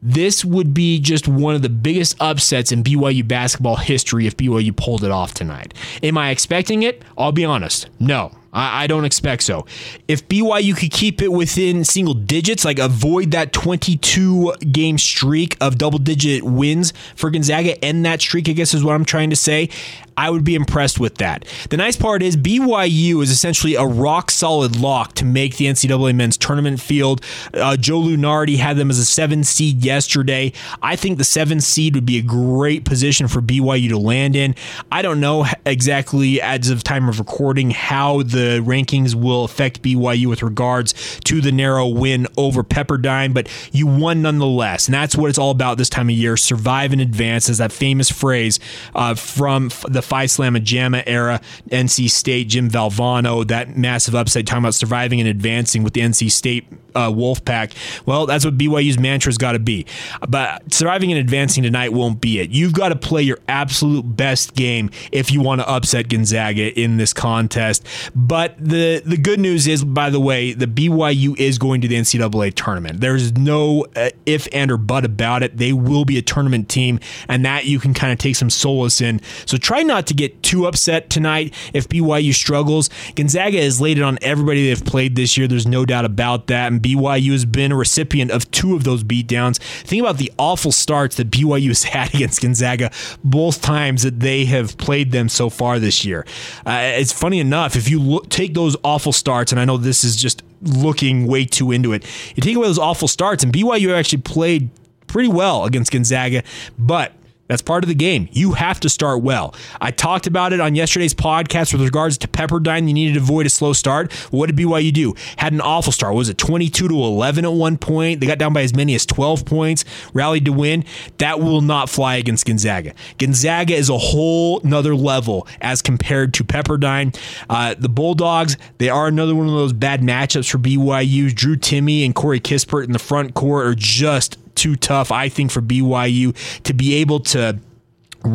This 0.00 0.44
would 0.44 0.72
be 0.72 1.00
just 1.00 1.26
one 1.26 1.56
of 1.56 1.62
the 1.62 1.68
biggest 1.68 2.16
upsets 2.20 2.70
in 2.70 2.84
BYU 2.84 3.26
basketball 3.26 3.76
history 3.76 4.26
if 4.26 4.36
BYU 4.36 4.76
pulled 4.76 5.02
it 5.02 5.10
off 5.10 5.34
tonight. 5.34 5.74
Am 6.02 6.16
I 6.16 6.30
expecting 6.30 6.84
it? 6.84 7.02
I'll 7.16 7.32
be 7.32 7.44
honest. 7.44 7.88
No. 7.98 8.37
I, 8.52 8.86
don't 8.86 9.04
expect 9.04 9.42
so. 9.42 9.66
If 10.08 10.26
BYU 10.28 10.76
could 10.76 10.90
keep 10.90 11.20
it 11.20 11.30
within 11.30 11.84
single 11.84 12.14
digits, 12.14 12.64
like 12.64 12.78
avoid 12.78 13.32
that 13.32 13.52
22 13.52 14.54
game 14.72 14.98
streak 14.98 15.56
of 15.60 15.76
double 15.76 15.98
digit 15.98 16.42
wins 16.42 16.92
for 17.14 17.30
Gonzaga, 17.30 17.82
end 17.84 18.04
that 18.06 18.20
streak, 18.20 18.48
I 18.48 18.52
guess 18.52 18.72
is 18.72 18.82
what 18.82 18.94
I'm 18.94 19.04
trying 19.04 19.30
to 19.30 19.36
say. 19.36 19.68
I 20.16 20.30
would 20.30 20.42
be 20.42 20.56
impressed 20.56 20.98
with 20.98 21.18
that. 21.18 21.44
The 21.70 21.76
nice 21.76 21.94
part 21.94 22.24
is 22.24 22.36
BYU 22.36 23.22
is 23.22 23.30
essentially 23.30 23.76
a 23.76 23.84
rock 23.84 24.32
solid 24.32 24.74
lock 24.74 25.14
to 25.14 25.24
make 25.24 25.58
the 25.58 25.66
NCAA 25.66 26.12
men's 26.12 26.36
tournament 26.36 26.80
field. 26.80 27.24
Uh, 27.54 27.76
Joe 27.76 28.00
Lunardi 28.00 28.56
had 28.56 28.76
them 28.76 28.90
as 28.90 28.98
a 28.98 29.04
seven 29.04 29.44
seed 29.44 29.84
yesterday. 29.84 30.52
I 30.82 30.96
think 30.96 31.18
the 31.18 31.24
seven 31.24 31.60
seed 31.60 31.94
would 31.94 32.06
be 32.06 32.18
a 32.18 32.22
great 32.22 32.84
position 32.84 33.28
for 33.28 33.40
BYU 33.40 33.90
to 33.90 33.98
land 33.98 34.34
in. 34.34 34.56
I 34.90 35.02
don't 35.02 35.20
know 35.20 35.46
exactly 35.64 36.40
as 36.40 36.68
of 36.68 36.82
time 36.82 37.08
of 37.08 37.20
recording 37.20 37.70
how 37.70 38.24
the 38.24 38.37
rankings 38.38 39.14
will 39.14 39.44
affect 39.44 39.82
BYU 39.82 40.26
with 40.26 40.42
regards 40.42 41.20
to 41.20 41.40
the 41.40 41.52
narrow 41.52 41.86
win 41.86 42.26
over 42.36 42.62
Pepperdine, 42.62 43.34
but 43.34 43.48
you 43.72 43.86
won 43.86 44.22
nonetheless. 44.22 44.86
And 44.86 44.94
that's 44.94 45.16
what 45.16 45.28
it's 45.28 45.38
all 45.38 45.50
about 45.50 45.78
this 45.78 45.88
time 45.88 46.08
of 46.08 46.14
year. 46.14 46.36
Survive 46.36 46.92
and 46.92 47.00
advance 47.00 47.48
is 47.48 47.58
that 47.58 47.72
famous 47.72 48.10
phrase 48.10 48.60
uh, 48.94 49.14
from 49.14 49.70
the 49.88 50.02
Phi 50.02 50.26
Slama 50.26 50.62
Jama 50.62 51.02
era, 51.06 51.40
NC 51.70 52.10
State, 52.10 52.48
Jim 52.48 52.70
Valvano, 52.70 53.46
that 53.46 53.76
massive 53.76 54.14
upside, 54.14 54.46
talking 54.46 54.64
about 54.64 54.74
surviving 54.74 55.20
and 55.20 55.28
advancing 55.28 55.82
with 55.82 55.92
the 55.92 56.00
NC 56.00 56.30
State 56.30 56.66
uh, 56.98 57.10
Wolfpack. 57.10 57.72
Well, 58.06 58.26
that's 58.26 58.44
what 58.44 58.58
BYU's 58.58 58.98
mantra's 58.98 59.38
got 59.38 59.52
to 59.52 59.58
be. 59.58 59.86
But 60.28 60.72
surviving 60.72 61.12
and 61.12 61.20
advancing 61.20 61.62
tonight 61.62 61.92
won't 61.92 62.20
be 62.20 62.40
it. 62.40 62.50
You've 62.50 62.72
got 62.72 62.88
to 62.88 62.96
play 62.96 63.22
your 63.22 63.38
absolute 63.48 64.02
best 64.16 64.54
game 64.54 64.90
if 65.12 65.30
you 65.30 65.40
want 65.40 65.60
to 65.60 65.68
upset 65.68 66.08
Gonzaga 66.08 66.78
in 66.78 66.96
this 66.96 67.12
contest. 67.12 67.86
But 68.14 68.56
the 68.58 69.02
the 69.04 69.16
good 69.16 69.38
news 69.38 69.66
is, 69.66 69.84
by 69.84 70.10
the 70.10 70.20
way, 70.20 70.52
the 70.52 70.66
BYU 70.66 71.38
is 71.38 71.58
going 71.58 71.80
to 71.82 71.88
the 71.88 71.94
NCAA 71.94 72.54
tournament. 72.54 73.00
There's 73.00 73.32
no 73.36 73.86
uh, 73.94 74.10
if 74.26 74.48
and 74.52 74.70
or 74.70 74.76
but 74.76 75.04
about 75.04 75.42
it. 75.42 75.56
They 75.56 75.72
will 75.72 76.04
be 76.04 76.18
a 76.18 76.22
tournament 76.22 76.68
team, 76.68 76.98
and 77.28 77.44
that 77.44 77.66
you 77.66 77.78
can 77.78 77.94
kind 77.94 78.12
of 78.12 78.18
take 78.18 78.36
some 78.36 78.50
solace 78.50 79.00
in. 79.00 79.20
So 79.46 79.56
try 79.56 79.82
not 79.82 80.06
to 80.08 80.14
get 80.14 80.42
too 80.42 80.66
upset 80.66 81.10
tonight 81.10 81.54
if 81.72 81.88
BYU 81.88 82.34
struggles. 82.34 82.90
Gonzaga 83.14 83.60
has 83.60 83.80
laid 83.80 83.98
it 83.98 84.02
on 84.02 84.18
everybody 84.22 84.68
they've 84.68 84.84
played 84.84 85.14
this 85.14 85.36
year. 85.36 85.46
There's 85.46 85.66
no 85.66 85.84
doubt 85.84 86.04
about 86.04 86.48
that. 86.48 86.72
And 86.72 86.82
BYU 86.96 87.32
has 87.32 87.44
been 87.44 87.72
a 87.72 87.76
recipient 87.76 88.30
of 88.30 88.50
two 88.50 88.74
of 88.74 88.84
those 88.84 89.04
beatdowns. 89.04 89.58
Think 89.58 90.00
about 90.00 90.18
the 90.18 90.32
awful 90.38 90.72
starts 90.72 91.16
that 91.16 91.30
BYU 91.30 91.68
has 91.68 91.82
had 91.94 92.14
against 92.14 92.42
Gonzaga 92.42 92.90
both 93.22 93.60
times 93.60 94.02
that 94.02 94.20
they 94.20 94.44
have 94.46 94.76
played 94.78 95.12
them 95.12 95.28
so 95.28 95.50
far 95.50 95.78
this 95.78 96.04
year. 96.04 96.24
Uh, 96.66 96.80
it's 96.82 97.12
funny 97.12 97.40
enough, 97.40 97.76
if 97.76 97.88
you 97.88 98.00
look, 98.00 98.28
take 98.28 98.54
those 98.54 98.76
awful 98.82 99.12
starts, 99.12 99.52
and 99.52 99.60
I 99.60 99.64
know 99.64 99.76
this 99.76 100.04
is 100.04 100.16
just 100.16 100.42
looking 100.62 101.26
way 101.26 101.44
too 101.44 101.70
into 101.70 101.92
it, 101.92 102.04
you 102.34 102.42
take 102.42 102.56
away 102.56 102.66
those 102.66 102.78
awful 102.78 103.08
starts, 103.08 103.44
and 103.44 103.52
BYU 103.52 103.96
actually 103.96 104.22
played 104.22 104.70
pretty 105.06 105.28
well 105.28 105.64
against 105.64 105.92
Gonzaga, 105.92 106.42
but 106.78 107.12
that's 107.48 107.62
part 107.62 107.82
of 107.82 107.88
the 107.88 107.94
game. 107.94 108.28
You 108.32 108.52
have 108.52 108.78
to 108.80 108.88
start 108.88 109.22
well. 109.22 109.54
I 109.80 109.90
talked 109.90 110.26
about 110.26 110.52
it 110.52 110.60
on 110.60 110.74
yesterday's 110.74 111.14
podcast 111.14 111.72
with 111.72 111.82
regards 111.82 112.18
to 112.18 112.28
Pepperdine. 112.28 112.86
You 112.86 112.94
needed 112.94 113.14
to 113.14 113.20
avoid 113.20 113.46
a 113.46 113.50
slow 113.50 113.72
start. 113.72 114.12
What 114.30 114.46
did 114.46 114.56
BYU 114.56 114.92
do? 114.92 115.14
Had 115.38 115.52
an 115.52 115.60
awful 115.60 115.92
start. 115.92 116.14
Was 116.14 116.28
it 116.28 116.38
22 116.38 116.88
to 116.88 116.94
11 116.94 117.44
at 117.44 117.52
one 117.52 117.78
point? 117.78 118.20
They 118.20 118.26
got 118.26 118.38
down 118.38 118.52
by 118.52 118.62
as 118.62 118.74
many 118.74 118.94
as 118.94 119.06
12 119.06 119.44
points, 119.44 119.84
rallied 120.12 120.44
to 120.44 120.52
win. 120.52 120.84
That 121.18 121.40
will 121.40 121.62
not 121.62 121.88
fly 121.88 122.16
against 122.16 122.46
Gonzaga. 122.46 122.92
Gonzaga 123.18 123.74
is 123.74 123.88
a 123.88 123.98
whole 123.98 124.60
nother 124.62 124.94
level 124.94 125.46
as 125.60 125.80
compared 125.80 126.34
to 126.34 126.44
Pepperdine. 126.44 127.18
Uh, 127.48 127.74
the 127.78 127.88
Bulldogs, 127.88 128.56
they 128.76 128.90
are 128.90 129.06
another 129.06 129.34
one 129.34 129.46
of 129.46 129.54
those 129.54 129.72
bad 129.72 130.02
matchups 130.02 130.50
for 130.50 130.58
BYU. 130.58 131.34
Drew 131.34 131.56
Timme 131.56 132.04
and 132.04 132.14
Corey 132.14 132.40
Kispert 132.40 132.84
in 132.84 132.92
the 132.92 132.98
front 132.98 133.34
court 133.34 133.66
are 133.66 133.74
just 133.74 134.36
too 134.58 134.76
tough, 134.76 135.10
I 135.10 135.28
think, 135.28 135.50
for 135.50 135.62
BYU 135.62 136.36
to 136.64 136.74
be 136.74 136.96
able 136.96 137.20
to 137.20 137.58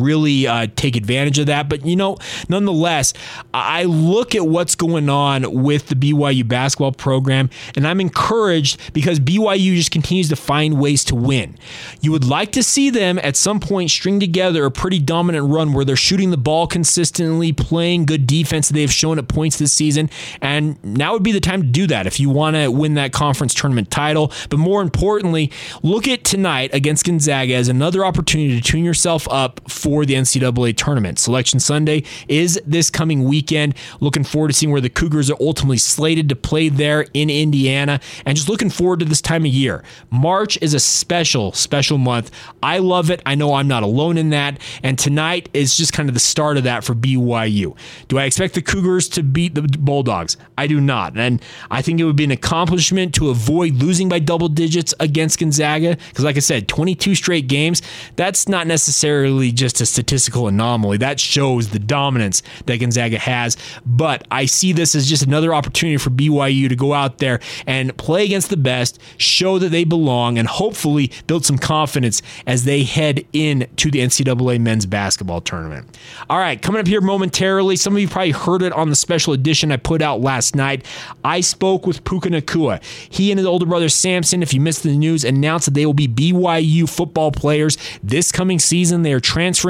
really 0.02 0.46
uh, 0.46 0.66
take 0.76 0.96
advantage 0.96 1.38
of 1.38 1.46
that. 1.46 1.68
But, 1.68 1.84
you 1.84 1.96
know, 1.96 2.16
nonetheless, 2.48 3.12
I 3.52 3.84
look 3.84 4.34
at 4.34 4.46
what's 4.46 4.74
going 4.74 5.08
on 5.08 5.62
with 5.62 5.88
the 5.88 5.94
BYU 5.94 6.46
basketball 6.46 6.92
program, 6.92 7.50
and 7.76 7.86
I'm 7.86 8.00
encouraged 8.00 8.92
because 8.92 9.20
BYU 9.20 9.76
just 9.76 9.90
continues 9.90 10.28
to 10.28 10.36
find 10.36 10.80
ways 10.80 11.04
to 11.04 11.14
win. 11.14 11.56
You 12.00 12.12
would 12.12 12.24
like 12.24 12.52
to 12.52 12.62
see 12.62 12.90
them 12.90 13.18
at 13.22 13.36
some 13.36 13.60
point 13.60 13.90
string 13.90 14.20
together 14.20 14.64
a 14.64 14.70
pretty 14.70 14.98
dominant 14.98 15.50
run 15.50 15.72
where 15.72 15.84
they're 15.84 15.96
shooting 15.96 16.30
the 16.30 16.36
ball 16.36 16.66
consistently, 16.66 17.52
playing 17.52 18.06
good 18.06 18.26
defense 18.26 18.68
that 18.68 18.74
they've 18.74 18.92
shown 18.92 19.18
at 19.18 19.28
points 19.28 19.58
this 19.58 19.72
season. 19.72 20.10
And 20.40 20.82
now 20.84 21.12
would 21.12 21.22
be 21.22 21.32
the 21.32 21.40
time 21.40 21.62
to 21.62 21.68
do 21.68 21.86
that 21.88 22.06
if 22.06 22.20
you 22.20 22.30
want 22.30 22.56
to 22.56 22.68
win 22.68 22.94
that 22.94 23.12
conference 23.12 23.54
tournament 23.54 23.90
title. 23.90 24.32
But 24.50 24.58
more 24.58 24.82
importantly, 24.82 25.50
look 25.82 26.08
at 26.08 26.24
tonight 26.24 26.70
against 26.72 27.04
Gonzaga 27.04 27.54
as 27.54 27.68
another 27.68 28.04
opportunity 28.04 28.60
to 28.60 28.62
tune 28.62 28.84
yourself 28.84 29.28
up 29.30 29.60
for 29.84 30.06
the 30.06 30.14
NCAA 30.14 30.74
tournament. 30.74 31.18
Selection 31.18 31.60
Sunday 31.60 32.04
is 32.26 32.58
this 32.64 32.88
coming 32.88 33.24
weekend. 33.24 33.74
Looking 34.00 34.24
forward 34.24 34.48
to 34.48 34.54
seeing 34.54 34.72
where 34.72 34.80
the 34.80 34.88
Cougars 34.88 35.30
are 35.30 35.36
ultimately 35.38 35.76
slated 35.76 36.30
to 36.30 36.36
play 36.36 36.70
there 36.70 37.04
in 37.12 37.28
Indiana, 37.28 38.00
and 38.24 38.34
just 38.34 38.48
looking 38.48 38.70
forward 38.70 39.00
to 39.00 39.04
this 39.04 39.20
time 39.20 39.42
of 39.42 39.52
year. 39.52 39.84
March 40.10 40.56
is 40.62 40.72
a 40.72 40.80
special, 40.80 41.52
special 41.52 41.98
month. 41.98 42.30
I 42.62 42.78
love 42.78 43.10
it. 43.10 43.20
I 43.26 43.34
know 43.34 43.52
I'm 43.52 43.68
not 43.68 43.82
alone 43.82 44.16
in 44.16 44.30
that. 44.30 44.58
And 44.82 44.98
tonight 44.98 45.50
is 45.52 45.76
just 45.76 45.92
kind 45.92 46.08
of 46.08 46.14
the 46.14 46.20
start 46.20 46.56
of 46.56 46.64
that 46.64 46.82
for 46.82 46.94
BYU. 46.94 47.76
Do 48.08 48.18
I 48.18 48.24
expect 48.24 48.54
the 48.54 48.62
Cougars 48.62 49.06
to 49.10 49.22
beat 49.22 49.54
the 49.54 49.62
Bulldogs? 49.62 50.38
I 50.56 50.66
do 50.66 50.80
not. 50.80 51.18
And 51.18 51.42
I 51.70 51.82
think 51.82 52.00
it 52.00 52.04
would 52.04 52.16
be 52.16 52.24
an 52.24 52.30
accomplishment 52.30 53.14
to 53.16 53.28
avoid 53.28 53.74
losing 53.74 54.08
by 54.08 54.18
double 54.18 54.48
digits 54.48 54.94
against 54.98 55.40
Gonzaga. 55.40 55.98
Because, 56.08 56.24
like 56.24 56.36
I 56.36 56.40
said, 56.40 56.68
22 56.68 57.14
straight 57.14 57.48
games, 57.48 57.82
that's 58.16 58.48
not 58.48 58.66
necessarily 58.66 59.52
just 59.52 59.73
just 59.74 59.90
a 59.90 59.92
statistical 59.92 60.48
anomaly. 60.48 60.98
That 60.98 61.20
shows 61.20 61.70
the 61.70 61.78
dominance 61.78 62.42
that 62.66 62.78
Gonzaga 62.78 63.18
has. 63.18 63.56
But 63.84 64.26
I 64.30 64.46
see 64.46 64.72
this 64.72 64.94
as 64.94 65.08
just 65.08 65.22
another 65.22 65.54
opportunity 65.54 65.96
for 65.96 66.10
BYU 66.10 66.68
to 66.68 66.76
go 66.76 66.92
out 66.92 67.18
there 67.18 67.40
and 67.66 67.96
play 67.96 68.24
against 68.24 68.50
the 68.50 68.56
best, 68.56 69.00
show 69.16 69.58
that 69.58 69.70
they 69.70 69.84
belong, 69.84 70.38
and 70.38 70.46
hopefully 70.48 71.10
build 71.26 71.44
some 71.44 71.58
confidence 71.58 72.22
as 72.46 72.64
they 72.64 72.84
head 72.84 73.24
into 73.32 73.90
the 73.90 74.00
NCAA 74.00 74.60
men's 74.60 74.86
basketball 74.86 75.40
tournament. 75.40 75.98
All 76.30 76.38
right, 76.38 76.60
coming 76.60 76.80
up 76.80 76.86
here 76.86 77.00
momentarily, 77.00 77.76
some 77.76 77.94
of 77.94 78.00
you 78.00 78.08
probably 78.08 78.32
heard 78.32 78.62
it 78.62 78.72
on 78.72 78.90
the 78.90 78.96
special 78.96 79.32
edition 79.32 79.72
I 79.72 79.76
put 79.76 80.02
out 80.02 80.20
last 80.20 80.54
night. 80.54 80.84
I 81.24 81.40
spoke 81.40 81.86
with 81.86 82.04
Puka 82.04 82.28
Nacua. 82.28 82.82
He 82.84 83.30
and 83.30 83.38
his 83.38 83.46
older 83.46 83.66
brother 83.66 83.88
Samson, 83.88 84.42
if 84.42 84.54
you 84.54 84.60
missed 84.60 84.82
the 84.82 84.96
news, 84.96 85.24
announced 85.24 85.66
that 85.66 85.74
they 85.74 85.86
will 85.86 85.94
be 85.94 86.08
BYU 86.08 86.88
football 86.88 87.32
players 87.32 87.76
this 88.02 88.30
coming 88.30 88.58
season. 88.58 89.02
They 89.02 89.12
are 89.12 89.20
transferring 89.20 89.63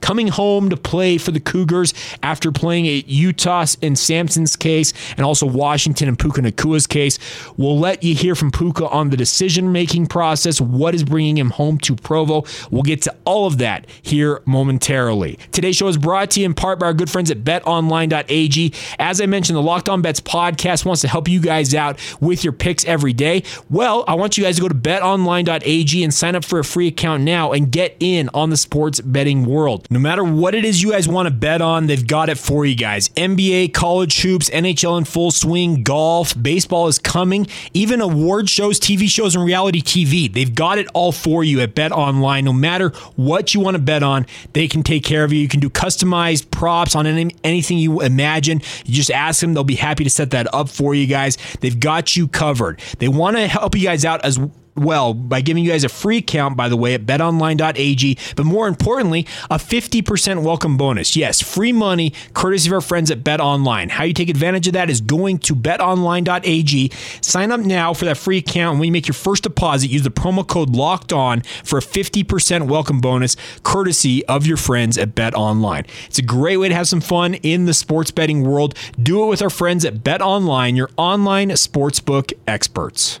coming 0.00 0.28
home 0.28 0.68
to 0.70 0.76
play 0.76 1.18
for 1.18 1.30
the 1.30 1.40
Cougars 1.40 1.94
after 2.22 2.52
playing 2.52 2.86
at 2.86 3.08
Utah 3.08 3.66
in 3.80 3.96
Samson's 3.96 4.56
case 4.56 4.92
and 5.16 5.24
also 5.24 5.46
Washington 5.46 6.08
and 6.08 6.18
Puka 6.18 6.42
Nacua's 6.42 6.86
case. 6.86 7.18
We'll 7.56 7.78
let 7.78 8.02
you 8.02 8.14
hear 8.14 8.34
from 8.34 8.50
Puka 8.50 8.88
on 8.88 9.10
the 9.10 9.16
decision 9.16 9.72
making 9.72 10.06
process, 10.06 10.60
what 10.60 10.94
is 10.94 11.04
bringing 11.04 11.36
him 11.38 11.50
home 11.50 11.78
to 11.78 11.96
Provo. 11.96 12.44
We'll 12.70 12.82
get 12.82 13.02
to 13.02 13.14
all 13.24 13.46
of 13.46 13.58
that 13.58 13.86
here 14.02 14.42
momentarily. 14.46 15.38
Today's 15.52 15.76
show 15.76 15.88
is 15.88 15.96
brought 15.96 16.30
to 16.32 16.40
you 16.40 16.46
in 16.46 16.54
part 16.54 16.78
by 16.78 16.86
our 16.86 16.94
good 16.94 17.10
friends 17.10 17.30
at 17.30 17.44
betonline.ag. 17.44 18.72
As 18.98 19.20
I 19.20 19.26
mentioned, 19.26 19.56
the 19.56 19.62
Locked 19.62 19.88
On 19.88 20.02
Bets 20.02 20.20
podcast 20.20 20.84
wants 20.84 21.02
to 21.02 21.08
help 21.08 21.28
you 21.28 21.40
guys 21.40 21.74
out 21.74 21.98
with 22.20 22.44
your 22.44 22.52
picks 22.52 22.84
every 22.84 23.12
day. 23.12 23.42
Well, 23.70 24.04
I 24.08 24.14
want 24.14 24.38
you 24.38 24.44
guys 24.44 24.56
to 24.56 24.62
go 24.62 24.68
to 24.68 24.74
betonline.ag 24.74 26.04
and 26.04 26.14
sign 26.14 26.34
up 26.34 26.44
for 26.44 26.58
a 26.58 26.64
free 26.64 26.88
account 26.88 27.22
now 27.22 27.52
and 27.52 27.70
get 27.70 27.96
in 28.00 28.30
on 28.34 28.50
the 28.50 28.56
sports 28.56 29.00
betting 29.00 29.27
world. 29.34 29.86
No 29.90 29.98
matter 29.98 30.24
what 30.24 30.54
it 30.54 30.64
is 30.64 30.82
you 30.82 30.92
guys 30.92 31.08
want 31.08 31.26
to 31.26 31.34
bet 31.34 31.62
on, 31.62 31.86
they've 31.86 32.06
got 32.06 32.28
it 32.28 32.38
for 32.38 32.64
you 32.66 32.74
guys. 32.74 33.08
NBA, 33.10 33.72
college 33.74 34.20
hoops, 34.22 34.50
NHL 34.50 34.98
in 34.98 35.04
full 35.04 35.30
swing, 35.30 35.82
golf, 35.82 36.40
baseball 36.40 36.88
is 36.88 36.98
coming, 36.98 37.46
even 37.74 38.00
award 38.00 38.48
shows, 38.48 38.80
TV 38.80 39.08
shows, 39.08 39.34
and 39.34 39.44
reality 39.44 39.80
TV. 39.80 40.32
They've 40.32 40.54
got 40.54 40.78
it 40.78 40.88
all 40.94 41.12
for 41.12 41.44
you 41.44 41.60
at 41.60 41.74
Bet 41.74 41.92
Online. 41.92 42.44
No 42.44 42.52
matter 42.52 42.90
what 43.16 43.54
you 43.54 43.60
want 43.60 43.76
to 43.76 43.82
bet 43.82 44.02
on, 44.02 44.26
they 44.52 44.68
can 44.68 44.82
take 44.82 45.04
care 45.04 45.24
of 45.24 45.32
you. 45.32 45.38
You 45.40 45.48
can 45.48 45.60
do 45.60 45.70
customized 45.70 46.50
props 46.50 46.94
on 46.94 47.06
any, 47.06 47.34
anything 47.44 47.78
you 47.78 48.00
imagine. 48.00 48.62
You 48.84 48.94
just 48.94 49.10
ask 49.10 49.40
them, 49.40 49.54
they'll 49.54 49.64
be 49.64 49.74
happy 49.74 50.04
to 50.04 50.10
set 50.10 50.30
that 50.30 50.52
up 50.54 50.68
for 50.68 50.94
you 50.94 51.06
guys. 51.06 51.38
They've 51.60 51.78
got 51.78 52.16
you 52.16 52.28
covered. 52.28 52.80
They 52.98 53.08
want 53.08 53.36
to 53.36 53.46
help 53.46 53.74
you 53.74 53.82
guys 53.82 54.04
out 54.04 54.24
as 54.24 54.38
well 54.78 55.14
by 55.14 55.40
giving 55.40 55.64
you 55.64 55.70
guys 55.70 55.84
a 55.84 55.88
free 55.88 56.18
account, 56.18 56.56
by 56.56 56.68
the 56.68 56.76
way, 56.76 56.94
at 56.94 57.06
betonline.ag, 57.06 58.18
but 58.36 58.46
more 58.46 58.68
importantly, 58.68 59.26
a 59.50 59.56
50% 59.56 60.42
welcome 60.42 60.76
bonus. 60.76 61.16
Yes, 61.16 61.40
free 61.42 61.72
money 61.72 62.12
courtesy 62.34 62.68
of 62.68 62.74
our 62.74 62.80
friends 62.80 63.10
at 63.10 63.20
BetOnline. 63.20 63.90
How 63.90 64.04
you 64.04 64.14
take 64.14 64.28
advantage 64.28 64.66
of 64.66 64.72
that 64.74 64.90
is 64.90 65.00
going 65.00 65.38
to 65.40 65.54
betonline.ag. 65.54 66.92
Sign 67.20 67.52
up 67.52 67.60
now 67.60 67.92
for 67.92 68.04
that 68.04 68.16
free 68.16 68.38
account. 68.38 68.74
And 68.74 68.80
when 68.80 68.86
you 68.88 68.92
make 68.92 69.08
your 69.08 69.14
first 69.14 69.42
deposit, 69.42 69.88
use 69.88 70.02
the 70.02 70.10
promo 70.10 70.46
code 70.46 70.70
locked 70.70 71.12
on 71.12 71.42
for 71.64 71.78
a 71.78 71.82
50% 71.82 72.68
welcome 72.68 73.00
bonus 73.00 73.36
courtesy 73.62 74.24
of 74.26 74.46
your 74.46 74.56
friends 74.56 74.98
at 74.98 75.14
BetOnline. 75.14 75.88
It's 76.06 76.18
a 76.18 76.22
great 76.22 76.56
way 76.56 76.68
to 76.68 76.74
have 76.74 76.88
some 76.88 77.00
fun 77.00 77.34
in 77.34 77.66
the 77.66 77.74
sports 77.74 78.10
betting 78.10 78.42
world. 78.42 78.74
Do 79.02 79.24
it 79.24 79.26
with 79.26 79.42
our 79.42 79.50
friends 79.50 79.84
at 79.84 79.96
BetOnline, 79.96 80.76
your 80.76 80.90
online 80.96 81.50
sportsbook 81.50 82.32
experts. 82.46 83.20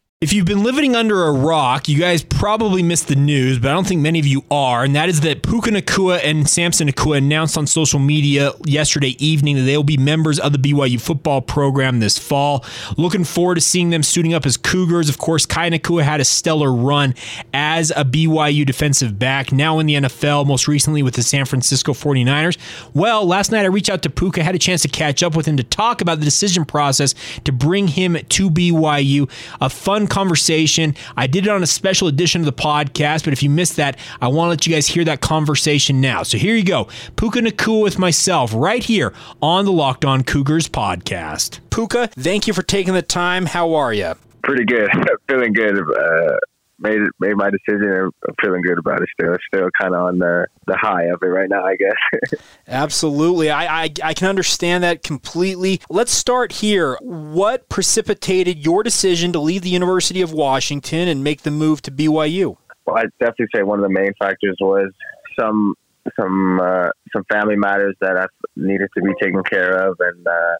If 0.21 0.33
you've 0.33 0.45
been 0.45 0.61
living 0.61 0.95
under 0.95 1.23
a 1.23 1.31
rock, 1.31 1.89
you 1.89 1.97
guys 1.97 2.21
probably 2.21 2.83
missed 2.83 3.07
the 3.07 3.15
news, 3.15 3.57
but 3.57 3.71
I 3.71 3.73
don't 3.73 3.87
think 3.87 4.01
many 4.01 4.19
of 4.19 4.27
you 4.27 4.43
are. 4.51 4.83
And 4.83 4.95
that 4.95 5.09
is 5.09 5.21
that 5.21 5.41
Puka 5.41 5.71
Nacua 5.71 6.23
and 6.23 6.47
Samson 6.47 6.87
Nacua 6.87 7.17
announced 7.17 7.57
on 7.57 7.65
social 7.65 7.97
media 7.97 8.51
yesterday 8.63 9.15
evening 9.17 9.55
that 9.55 9.63
they 9.63 9.75
will 9.75 9.83
be 9.83 9.97
members 9.97 10.39
of 10.39 10.51
the 10.51 10.59
BYU 10.59 11.01
football 11.01 11.41
program 11.41 12.01
this 12.01 12.19
fall. 12.19 12.63
Looking 12.97 13.23
forward 13.23 13.55
to 13.55 13.61
seeing 13.61 13.89
them 13.89 14.03
suiting 14.03 14.35
up 14.35 14.45
as 14.45 14.57
Cougars. 14.57 15.09
Of 15.09 15.17
course, 15.17 15.47
Kai 15.47 15.71
Nacua 15.71 16.03
had 16.03 16.21
a 16.21 16.23
stellar 16.23 16.71
run 16.71 17.15
as 17.51 17.89
a 17.89 18.05
BYU 18.05 18.63
defensive 18.63 19.17
back, 19.17 19.51
now 19.51 19.79
in 19.79 19.87
the 19.87 19.95
NFL, 19.95 20.45
most 20.45 20.67
recently 20.67 21.01
with 21.01 21.15
the 21.15 21.23
San 21.23 21.45
Francisco 21.45 21.93
49ers. 21.93 22.59
Well, 22.93 23.25
last 23.25 23.51
night 23.51 23.63
I 23.63 23.69
reached 23.69 23.89
out 23.89 24.03
to 24.03 24.11
Puka, 24.11 24.43
had 24.43 24.53
a 24.53 24.59
chance 24.59 24.83
to 24.83 24.87
catch 24.87 25.23
up 25.23 25.35
with 25.35 25.47
him 25.47 25.57
to 25.57 25.63
talk 25.63 25.99
about 25.99 26.19
the 26.19 26.25
decision 26.25 26.63
process 26.63 27.15
to 27.43 27.51
bring 27.51 27.87
him 27.87 28.13
to 28.13 28.51
BYU. 28.51 29.27
A 29.59 29.67
fun 29.67 30.09
conversation. 30.11 30.93
I 31.15 31.25
did 31.25 31.45
it 31.45 31.49
on 31.49 31.63
a 31.63 31.67
special 31.67 32.07
edition 32.07 32.41
of 32.41 32.45
the 32.45 32.53
podcast, 32.53 33.23
but 33.23 33.33
if 33.33 33.41
you 33.41 33.49
missed 33.49 33.77
that, 33.77 33.97
I 34.19 34.27
want 34.27 34.47
to 34.47 34.49
let 34.49 34.67
you 34.67 34.73
guys 34.73 34.87
hear 34.87 35.05
that 35.05 35.21
conversation 35.21 36.01
now. 36.01 36.23
So 36.23 36.37
here 36.37 36.55
you 36.55 36.65
go. 36.65 36.89
Puka 37.15 37.39
Nacua 37.39 37.81
with 37.81 37.97
myself 37.97 38.51
right 38.53 38.83
here 38.83 39.13
on 39.41 39.65
the 39.65 39.71
Locked 39.71 40.05
On 40.05 40.23
Cougars 40.23 40.67
podcast. 40.67 41.59
Puka, 41.69 42.07
thank 42.07 42.45
you 42.45 42.53
for 42.53 42.61
taking 42.61 42.93
the 42.93 43.01
time. 43.01 43.45
How 43.45 43.73
are 43.73 43.93
you? 43.93 44.13
Pretty 44.43 44.65
good. 44.65 44.89
Feeling 45.29 45.53
good. 45.53 45.77
Uh, 45.79 46.37
made 46.81 46.99
made 47.19 47.35
my 47.35 47.49
decision. 47.49 48.11
I'm 48.27 48.35
feeling 48.41 48.61
good 48.61 48.77
about 48.77 49.01
it 49.01 49.09
still. 49.19 49.35
Still 49.53 49.69
kind 49.79 49.95
of 49.95 50.01
on 50.01 50.19
the, 50.19 50.47
the 50.67 50.77
high 50.77 51.05
of 51.05 51.21
it 51.21 51.27
right 51.27 51.49
now, 51.49 51.63
I 51.63 51.75
guess. 51.75 52.39
Absolutely. 52.67 53.49
I, 53.49 53.83
I, 53.83 53.89
I 54.03 54.13
can 54.13 54.27
understand 54.27 54.83
that 54.83 55.03
completely. 55.03 55.81
Let's 55.89 56.11
start 56.11 56.53
here. 56.53 56.97
What 57.01 57.69
precipitated 57.69 58.65
your 58.65 58.83
decision 58.83 59.31
to 59.33 59.39
leave 59.39 59.61
the 59.61 59.69
University 59.69 60.21
of 60.21 60.33
Washington 60.33 61.07
and 61.07 61.23
make 61.23 61.43
the 61.43 61.51
move 61.51 61.81
to 61.83 61.91
BYU? 61.91 62.57
Well, 62.85 62.97
I'd 62.97 63.09
definitely 63.19 63.47
say 63.55 63.63
one 63.63 63.79
of 63.79 63.83
the 63.83 63.93
main 63.93 64.13
factors 64.19 64.57
was 64.59 64.91
some 65.39 65.75
some 66.19 66.59
uh, 66.59 66.89
some 67.13 67.23
family 67.31 67.55
matters 67.55 67.95
that 68.01 68.17
I 68.17 68.25
needed 68.55 68.89
to 68.97 69.03
be 69.03 69.11
taken 69.21 69.43
care 69.43 69.87
of, 69.87 69.97
and 69.99 70.27
uh, 70.27 70.55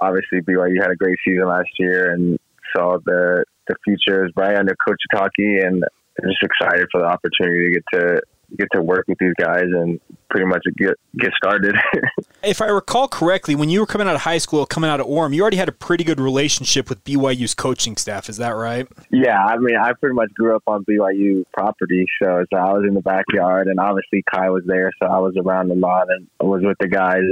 obviously 0.00 0.40
BYU 0.40 0.80
had 0.80 0.90
a 0.90 0.96
great 0.96 1.16
season 1.24 1.46
last 1.46 1.68
year, 1.78 2.12
and 2.12 2.38
saw 2.76 2.98
the 3.04 3.44
the 3.68 3.76
future 3.84 4.24
is 4.26 4.32
bright 4.32 4.56
under 4.56 4.74
Coach 4.86 5.00
Taki, 5.14 5.58
and 5.58 5.84
I'm 6.22 6.28
just 6.28 6.42
excited 6.42 6.86
for 6.92 7.00
the 7.00 7.06
opportunity 7.06 7.70
to 7.70 7.80
get 7.80 7.84
to 7.92 8.20
get 8.56 8.68
to 8.72 8.82
work 8.82 9.04
with 9.08 9.18
these 9.18 9.32
guys 9.38 9.64
and 9.64 10.00
pretty 10.28 10.46
much 10.46 10.62
get 10.76 10.94
get 11.18 11.32
started. 11.36 11.76
if 12.42 12.60
I 12.60 12.66
recall 12.66 13.08
correctly, 13.08 13.54
when 13.54 13.68
you 13.68 13.80
were 13.80 13.86
coming 13.86 14.06
out 14.06 14.14
of 14.14 14.22
high 14.22 14.38
school, 14.38 14.66
coming 14.66 14.90
out 14.90 15.00
of 15.00 15.06
Orem, 15.06 15.34
you 15.34 15.42
already 15.42 15.56
had 15.56 15.68
a 15.68 15.72
pretty 15.72 16.04
good 16.04 16.20
relationship 16.20 16.88
with 16.88 17.02
BYU's 17.04 17.54
coaching 17.54 17.96
staff. 17.96 18.28
Is 18.28 18.36
that 18.36 18.50
right? 18.50 18.86
Yeah, 19.10 19.42
I 19.42 19.56
mean, 19.58 19.76
I 19.76 19.92
pretty 19.94 20.14
much 20.14 20.32
grew 20.34 20.54
up 20.54 20.62
on 20.66 20.84
BYU 20.84 21.44
property, 21.52 22.06
so, 22.22 22.44
so 22.52 22.58
I 22.58 22.72
was 22.72 22.84
in 22.86 22.94
the 22.94 23.00
backyard, 23.00 23.68
and 23.68 23.78
obviously 23.78 24.22
Kai 24.32 24.50
was 24.50 24.64
there, 24.66 24.90
so 25.02 25.08
I 25.08 25.18
was 25.18 25.34
around 25.36 25.70
a 25.70 25.74
lot 25.74 26.08
and 26.10 26.26
was 26.40 26.62
with 26.64 26.76
the 26.80 26.88
guys 26.88 27.22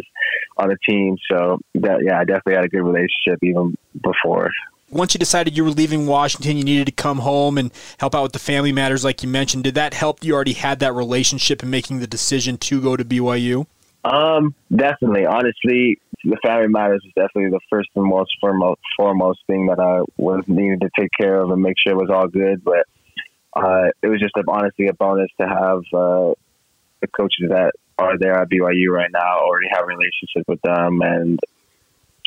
on 0.56 0.68
the 0.68 0.76
team. 0.88 1.16
So 1.30 1.58
that, 1.74 1.98
yeah, 2.04 2.18
I 2.18 2.24
definitely 2.24 2.54
had 2.54 2.64
a 2.64 2.68
good 2.68 2.82
relationship 2.82 3.42
even 3.42 3.76
before 4.02 4.50
once 4.92 5.14
you 5.14 5.18
decided 5.18 5.56
you 5.56 5.64
were 5.64 5.70
leaving 5.70 6.06
Washington, 6.06 6.56
you 6.56 6.64
needed 6.64 6.86
to 6.86 6.92
come 6.92 7.18
home 7.18 7.58
and 7.58 7.72
help 7.98 8.14
out 8.14 8.22
with 8.22 8.32
the 8.32 8.38
family 8.38 8.72
matters, 8.72 9.04
like 9.04 9.22
you 9.22 9.28
mentioned. 9.28 9.64
Did 9.64 9.74
that 9.74 9.94
help 9.94 10.22
you 10.22 10.34
already 10.34 10.52
had 10.52 10.78
that 10.80 10.92
relationship 10.92 11.62
in 11.62 11.70
making 11.70 12.00
the 12.00 12.06
decision 12.06 12.58
to 12.58 12.80
go 12.80 12.96
to 12.96 13.04
BYU? 13.04 13.66
Um, 14.04 14.54
definitely. 14.74 15.26
Honestly, 15.26 15.98
the 16.24 16.36
family 16.44 16.68
matters 16.68 17.02
is 17.06 17.12
definitely 17.14 17.50
the 17.50 17.60
first 17.70 17.88
and 17.96 18.04
most 18.04 18.32
foremost, 18.40 18.80
foremost 18.96 19.40
thing 19.46 19.66
that 19.66 19.80
I 19.80 20.02
was 20.16 20.44
needed 20.46 20.82
to 20.82 20.90
take 20.98 21.10
care 21.18 21.40
of 21.40 21.50
and 21.50 21.62
make 21.62 21.76
sure 21.82 21.94
it 21.94 22.00
was 22.00 22.10
all 22.10 22.28
good. 22.28 22.62
But 22.62 22.86
uh, 23.54 23.90
it 24.02 24.08
was 24.08 24.20
just 24.20 24.36
a, 24.36 24.44
honestly 24.48 24.88
a 24.88 24.94
bonus 24.94 25.30
to 25.40 25.46
have 25.46 25.78
uh, 25.92 26.34
the 27.00 27.08
coaches 27.16 27.48
that 27.48 27.72
are 27.98 28.18
there 28.18 28.34
at 28.38 28.48
BYU 28.48 28.88
right 28.88 29.10
now 29.12 29.38
already 29.40 29.68
have 29.70 29.84
a 29.84 29.86
relationship 29.86 30.44
with 30.48 30.60
them 30.62 31.00
and 31.02 31.38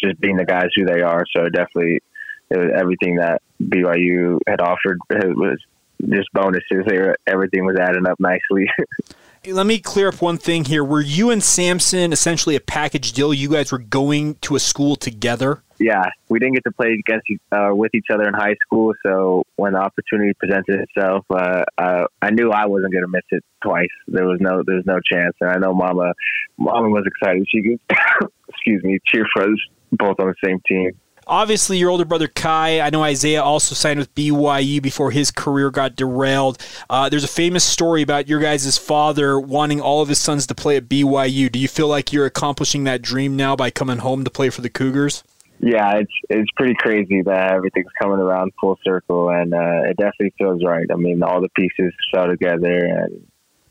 just 0.01 0.19
being 0.19 0.37
the 0.37 0.45
guys 0.45 0.67
who 0.75 0.85
they 0.85 1.01
are. 1.01 1.25
So 1.35 1.45
definitely 1.45 2.01
it 2.49 2.57
was 2.57 2.71
everything 2.75 3.15
that 3.15 3.41
BYU 3.61 4.39
had 4.47 4.61
offered 4.61 4.99
it 5.09 5.35
was 5.35 5.59
just 6.01 6.31
bonuses. 6.33 6.83
There, 6.87 7.15
everything 7.27 7.65
was 7.65 7.77
adding 7.79 8.07
up 8.07 8.19
nicely. 8.19 8.69
Let 9.47 9.67
me 9.67 9.77
clear 9.77 10.07
up 10.07 10.21
one 10.21 10.37
thing 10.37 10.65
here. 10.65 10.83
Were 10.83 11.01
you 11.01 11.29
and 11.29 11.43
Samson 11.43 12.11
essentially 12.11 12.55
a 12.55 12.59
package 12.59 13.13
deal? 13.13 13.31
You 13.31 13.49
guys 13.49 13.71
were 13.71 13.77
going 13.77 14.35
to 14.41 14.55
a 14.55 14.59
school 14.59 14.95
together. 14.95 15.61
Yeah, 15.77 16.05
we 16.29 16.39
didn't 16.39 16.55
get 16.55 16.63
to 16.63 16.71
play 16.71 16.97
against 16.99 17.27
uh, 17.51 17.69
with 17.71 17.93
each 17.93 18.07
other 18.11 18.27
in 18.27 18.33
high 18.33 18.55
school. 18.65 18.93
So 19.05 19.43
when 19.57 19.73
the 19.73 19.79
opportunity 19.79 20.33
presented 20.39 20.79
itself, 20.81 21.25
uh, 21.29 21.63
uh, 21.77 22.05
I 22.21 22.31
knew 22.31 22.49
I 22.49 22.65
wasn't 22.65 22.93
going 22.93 23.03
to 23.03 23.11
miss 23.11 23.25
it 23.29 23.43
twice. 23.61 23.89
There 24.07 24.25
was 24.25 24.39
no, 24.39 24.63
there 24.65 24.77
was 24.77 24.85
no 24.87 24.99
chance. 24.99 25.35
And 25.41 25.51
I 25.51 25.57
know 25.57 25.75
Mama, 25.75 26.13
Mama 26.57 26.89
was 26.89 27.03
excited. 27.05 27.45
She 27.47 27.61
could, 27.61 27.79
excuse 28.49 28.83
me, 28.83 28.97
cheer 29.05 29.25
for 29.33 29.43
us 29.43 29.59
both 29.91 30.19
on 30.19 30.27
the 30.27 30.35
same 30.43 30.59
team. 30.67 30.91
Obviously, 31.27 31.77
your 31.77 31.89
older 31.89 32.05
brother 32.05 32.27
Kai. 32.27 32.79
I 32.79 32.89
know 32.91 33.03
Isaiah 33.03 33.41
also 33.41 33.73
signed 33.73 33.97
with 33.97 34.13
BYU 34.13 34.81
before 34.81 35.09
his 35.09 35.31
career 35.31 35.71
got 35.71 35.95
derailed. 35.95 36.57
Uh, 36.89 37.09
there's 37.09 37.23
a 37.23 37.29
famous 37.29 37.63
story 37.63 38.03
about 38.03 38.27
your 38.27 38.39
guys' 38.39 38.77
father 38.77 39.39
wanting 39.39 39.81
all 39.81 40.01
of 40.01 40.09
his 40.09 40.19
sons 40.19 40.45
to 40.47 40.55
play 40.55 40.77
at 40.77 40.87
BYU. 40.87 41.51
Do 41.51 41.57
you 41.57 41.67
feel 41.67 41.87
like 41.87 42.13
you're 42.13 42.27
accomplishing 42.27 42.83
that 42.83 43.01
dream 43.01 43.35
now 43.35 43.55
by 43.55 43.71
coming 43.71 43.99
home 43.99 44.23
to 44.23 44.29
play 44.29 44.51
for 44.51 44.61
the 44.61 44.69
Cougars? 44.69 45.23
Yeah, 45.59 45.97
it's 45.97 46.11
it's 46.29 46.51
pretty 46.55 46.75
crazy 46.77 47.21
that 47.23 47.53
everything's 47.53 47.91
coming 47.99 48.19
around 48.19 48.51
full 48.61 48.77
circle, 48.83 49.29
and 49.29 49.53
uh, 49.53 49.89
it 49.89 49.97
definitely 49.97 50.33
feels 50.37 50.63
right. 50.63 50.85
I 50.91 50.95
mean, 50.95 51.23
all 51.23 51.41
the 51.41 51.49
pieces 51.49 51.93
fell 52.13 52.27
together, 52.27 52.77
and 52.77 53.25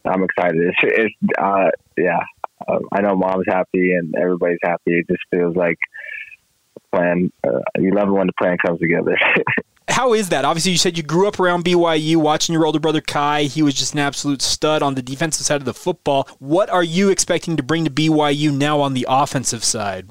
I'm 0.05 0.25
excited. 0.25 0.61
It's, 0.61 0.79
it's 0.83 1.15
uh, 1.39 1.71
yeah. 1.97 2.21
Uh, 2.67 2.79
I 2.93 3.01
know 3.01 3.15
mom's 3.15 3.45
happy 3.47 3.93
and 3.93 4.15
everybody's 4.17 4.59
happy. 4.63 4.99
It 4.99 5.07
just 5.09 5.23
feels 5.31 5.55
like 5.55 5.79
plan. 6.95 7.33
Uh, 7.47 7.61
you 7.79 7.93
love 7.93 8.09
it 8.09 8.13
when 8.13 8.27
the 8.27 8.33
plan 8.35 8.57
comes 8.65 8.81
together. 8.81 9.17
How 9.89 10.15
is 10.15 10.31
that? 10.31 10.45
Obviously, 10.45 10.73
you 10.73 10.79
said 10.79 10.97
you 10.97 11.03
grew 11.03 11.29
up 11.29 11.39
around 11.39 11.65
BYU, 11.65 12.17
watching 12.17 12.53
your 12.53 12.65
older 12.65 12.81
brother 12.81 13.01
Kai. 13.01 13.45
He 13.45 13.63
was 13.63 13.75
just 13.75 13.93
an 13.93 14.01
absolute 14.01 14.41
stud 14.41 14.83
on 14.83 14.95
the 14.95 15.03
defensive 15.03 15.45
side 15.45 15.61
of 15.61 15.67
the 15.67 15.75
football. 15.75 16.27
What 16.39 16.71
are 16.71 16.83
you 16.83 17.11
expecting 17.11 17.57
to 17.57 17.63
bring 17.63 17.85
to 17.85 17.91
BYU 17.91 18.57
now 18.57 18.81
on 18.81 18.95
the 18.95 19.07
offensive 19.09 19.63
side? 19.63 20.09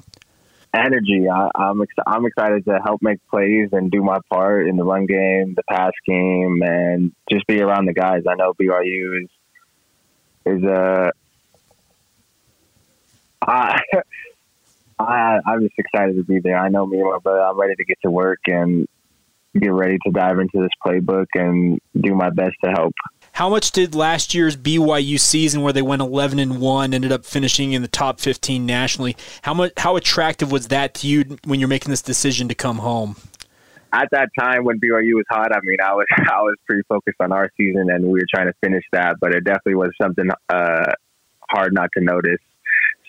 energy. 0.73 1.27
I, 1.29 1.49
I'm 1.55 1.81
ex- 1.81 1.93
I'm 2.05 2.25
excited 2.25 2.65
to 2.65 2.79
help 2.83 3.01
make 3.01 3.19
plays 3.29 3.69
and 3.71 3.91
do 3.91 4.01
my 4.01 4.19
part 4.29 4.67
in 4.67 4.75
the 4.75 4.83
run 4.83 5.05
game, 5.05 5.53
the 5.55 5.63
pass 5.69 5.91
game, 6.05 6.61
and 6.63 7.13
just 7.29 7.45
be 7.47 7.61
around 7.61 7.85
the 7.85 7.93
guys. 7.93 8.23
I 8.27 8.35
know 8.35 8.53
BYU 8.53 9.23
is 9.23 9.29
is 10.45 10.63
a. 10.63 10.71
Uh, 10.71 11.11
I, 13.45 13.79
I 14.99 15.39
I'm 15.45 15.61
just 15.61 15.75
excited 15.77 16.15
to 16.15 16.23
be 16.23 16.39
there. 16.39 16.57
I 16.57 16.69
know 16.69 16.85
me 16.85 16.99
and 16.99 17.09
my 17.09 17.19
brother. 17.19 17.41
I'm 17.41 17.59
ready 17.59 17.75
to 17.75 17.85
get 17.85 17.97
to 18.03 18.11
work 18.11 18.39
and 18.47 18.87
get 19.59 19.71
ready 19.71 19.97
to 20.05 20.11
dive 20.11 20.39
into 20.39 20.61
this 20.61 20.71
playbook 20.85 21.27
and 21.35 21.79
do 21.99 22.15
my 22.15 22.29
best 22.29 22.55
to 22.63 22.71
help 22.71 22.93
how 23.33 23.49
much 23.49 23.71
did 23.71 23.95
last 23.95 24.33
year's 24.33 24.55
BYU 24.55 25.19
season, 25.19 25.61
where 25.63 25.73
they 25.73 25.81
went 25.81 26.01
11 26.01 26.37
and 26.37 26.61
one, 26.61 26.93
ended 26.93 27.11
up 27.11 27.25
finishing 27.25 27.73
in 27.73 27.81
the 27.81 27.87
top 27.87 28.19
15 28.19 28.65
nationally, 28.65 29.17
how 29.41 29.53
much 29.53 29.73
how 29.77 29.95
attractive 29.95 30.51
was 30.51 30.67
that 30.67 30.93
to 30.95 31.07
you 31.07 31.37
when 31.43 31.59
you're 31.59 31.69
making 31.69 31.89
this 31.89 32.01
decision 32.01 32.47
to 32.47 32.55
come 32.55 32.77
home? 32.77 33.15
At 33.91 34.09
that 34.11 34.29
time 34.39 34.63
when 34.63 34.79
BYU 34.79 35.15
was 35.15 35.25
hot, 35.29 35.51
I 35.51 35.59
mean, 35.63 35.77
I 35.83 35.93
was 35.93 36.05
I 36.31 36.41
was 36.41 36.55
pretty 36.67 36.83
focused 36.87 37.17
on 37.19 37.31
our 37.31 37.49
season, 37.57 37.89
and 37.89 38.05
we 38.05 38.11
were 38.11 38.27
trying 38.33 38.47
to 38.47 38.53
finish 38.63 38.83
that. 38.91 39.15
But 39.19 39.33
it 39.33 39.43
definitely 39.43 39.75
was 39.75 39.91
something 39.99 40.29
uh, 40.49 40.93
hard 41.49 41.73
not 41.73 41.89
to 41.97 42.03
notice. 42.03 42.39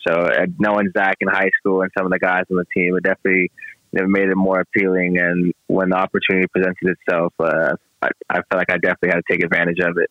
So 0.07 0.29
knowing 0.59 0.91
Zach 0.97 1.17
in 1.21 1.29
high 1.29 1.51
school 1.59 1.83
and 1.83 1.91
some 1.97 2.07
of 2.07 2.13
the 2.13 2.19
guys 2.19 2.45
on 2.51 2.57
the 2.57 2.67
team, 2.75 2.97
it 2.97 3.03
definitely 3.03 3.51
it 3.93 4.09
made 4.09 4.29
it 4.29 4.37
more 4.37 4.61
appealing. 4.61 5.19
And 5.19 5.53
when 5.69 5.91
the 5.91 5.97
opportunity 5.97 6.47
presented 6.49 6.97
itself, 6.97 7.33
uh, 7.39 7.77
I, 8.03 8.09
I 8.29 8.35
felt 8.35 8.55
like 8.55 8.71
I 8.71 8.79
definitely 8.79 9.11
had 9.11 9.17
to 9.17 9.23
take 9.31 9.45
advantage 9.45 9.79
of 9.81 9.97
it. 9.99 10.11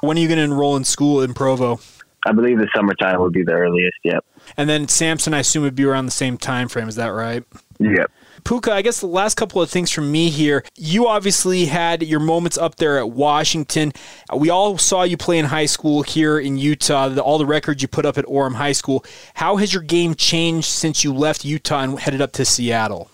When 0.00 0.16
are 0.16 0.20
you 0.20 0.28
going 0.28 0.38
to 0.38 0.44
enroll 0.44 0.76
in 0.76 0.84
school 0.84 1.22
in 1.22 1.34
Provo? 1.34 1.80
I 2.26 2.32
believe 2.32 2.58
the 2.58 2.68
summertime 2.74 3.20
would 3.20 3.32
be 3.32 3.42
the 3.42 3.52
earliest. 3.52 3.96
Yep. 4.02 4.24
And 4.56 4.68
then 4.68 4.88
Samson, 4.88 5.34
I 5.34 5.40
assume, 5.40 5.62
would 5.62 5.74
be 5.74 5.84
around 5.84 6.06
the 6.06 6.12
same 6.12 6.38
time 6.38 6.68
frame. 6.68 6.88
Is 6.88 6.96
that 6.96 7.08
right? 7.08 7.44
Yep. 7.78 8.10
Puka, 8.44 8.72
I 8.72 8.82
guess 8.82 9.00
the 9.00 9.06
last 9.06 9.36
couple 9.36 9.62
of 9.62 9.70
things 9.70 9.90
from 9.90 10.12
me 10.12 10.28
here. 10.28 10.64
You 10.76 11.06
obviously 11.06 11.64
had 11.64 12.02
your 12.02 12.20
moments 12.20 12.58
up 12.58 12.76
there 12.76 12.98
at 12.98 13.10
Washington. 13.10 13.92
We 14.36 14.50
all 14.50 14.76
saw 14.76 15.02
you 15.02 15.16
play 15.16 15.38
in 15.38 15.46
high 15.46 15.64
school 15.64 16.02
here 16.02 16.38
in 16.38 16.58
Utah, 16.58 17.08
the, 17.08 17.22
all 17.22 17.38
the 17.38 17.46
records 17.46 17.80
you 17.80 17.88
put 17.88 18.04
up 18.04 18.18
at 18.18 18.26
Orem 18.26 18.54
High 18.54 18.72
School. 18.72 19.02
How 19.32 19.56
has 19.56 19.72
your 19.72 19.82
game 19.82 20.14
changed 20.14 20.66
since 20.66 21.02
you 21.02 21.14
left 21.14 21.44
Utah 21.44 21.80
and 21.80 21.98
headed 21.98 22.20
up 22.20 22.32
to 22.32 22.44
Seattle? 22.44 23.10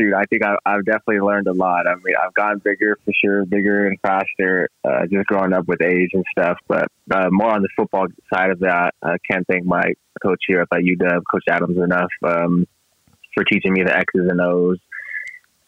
shoot, 0.00 0.14
I 0.14 0.24
think 0.24 0.44
I, 0.44 0.56
I've 0.64 0.84
definitely 0.84 1.20
learned 1.20 1.46
a 1.46 1.52
lot. 1.52 1.86
I 1.86 1.94
mean, 1.96 2.14
I've 2.22 2.34
gotten 2.34 2.58
bigger 2.58 2.96
for 3.04 3.12
sure, 3.22 3.44
bigger 3.44 3.86
and 3.86 3.98
faster, 4.00 4.68
uh, 4.84 5.06
just 5.10 5.26
growing 5.26 5.52
up 5.52 5.66
with 5.68 5.82
age 5.82 6.10
and 6.12 6.24
stuff. 6.32 6.58
But 6.68 6.88
uh, 7.10 7.28
more 7.30 7.50
on 7.50 7.62
the 7.62 7.68
football 7.76 8.06
side 8.32 8.50
of 8.50 8.60
that, 8.60 8.94
I 9.02 9.16
can't 9.30 9.46
thank 9.46 9.64
my 9.64 9.82
coach 10.22 10.42
here 10.46 10.60
at 10.60 10.68
UW, 10.70 11.22
Coach 11.30 11.44
Adams, 11.50 11.76
enough 11.76 12.10
um, 12.24 12.66
for 13.34 13.44
teaching 13.44 13.72
me 13.72 13.82
the 13.82 13.96
X's 13.96 14.28
and 14.28 14.40
O's. 14.40 14.78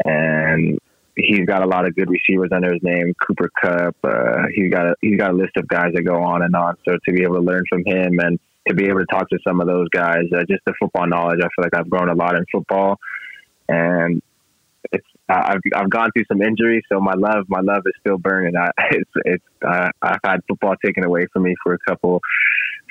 And 0.05 0.79
he's 1.17 1.47
got 1.47 1.63
a 1.63 1.67
lot 1.67 1.87
of 1.87 1.95
good 1.95 2.11
receivers 2.11 2.51
under 2.53 2.73
his 2.73 2.83
name. 2.83 3.15
Cooper 3.27 3.51
Kupp. 3.61 3.97
Uh, 4.03 4.47
he's 4.55 4.71
got 4.71 4.87
a, 4.87 4.95
he's 5.01 5.19
got 5.19 5.31
a 5.31 5.35
list 5.35 5.57
of 5.57 5.69
guys 5.69 5.93
that 5.95 6.03
go 6.03 6.23
on 6.23 6.43
and 6.43 6.55
on. 6.55 6.77
So 6.87 6.97
to 7.05 7.13
be 7.13 7.23
able 7.23 7.37
to 7.37 7.43
learn 7.43 7.65
from 7.69 7.85
him 7.85 8.19
and 8.21 8.39
to 8.69 8.75
be 8.75 8.87
able 8.87 9.01
to 9.01 9.07
talk 9.07 9.29
to 9.31 9.39
some 9.47 9.61
of 9.61 9.67
those 9.67 9.89
guys, 9.91 10.25
uh, 10.35 10.41
just 10.49 10.65
the 10.67 10.75
football 10.81 11.07
knowledge, 11.07 11.41
I 11.41 11.49
feel 11.55 11.65
like 11.65 11.77
I've 11.77 11.91
grown 11.91 12.09
a 12.09 12.15
lot 12.15 12.37
in 12.37 12.45
football 12.51 12.99
and 13.69 14.23
it's 14.91 15.07
I've 15.29 15.61
I've 15.75 15.91
gone 15.91 16.11
through 16.15 16.25
some 16.27 16.43
injuries, 16.43 16.83
so 16.91 17.01
my 17.01 17.15
love 17.15 17.47
my 17.49 17.61
love 17.61 17.83
is 17.87 17.93
still 18.01 18.19
burning. 18.19 18.57
I, 18.57 18.71
it's 18.91 19.11
it's 19.25 19.45
uh, 19.67 19.91
I've 20.01 20.21
had 20.25 20.41
football 20.49 20.75
taken 20.85 21.05
away 21.05 21.27
from 21.33 21.45
me 21.45 21.55
for 21.63 21.75
a 21.75 21.79
couple 21.79 22.21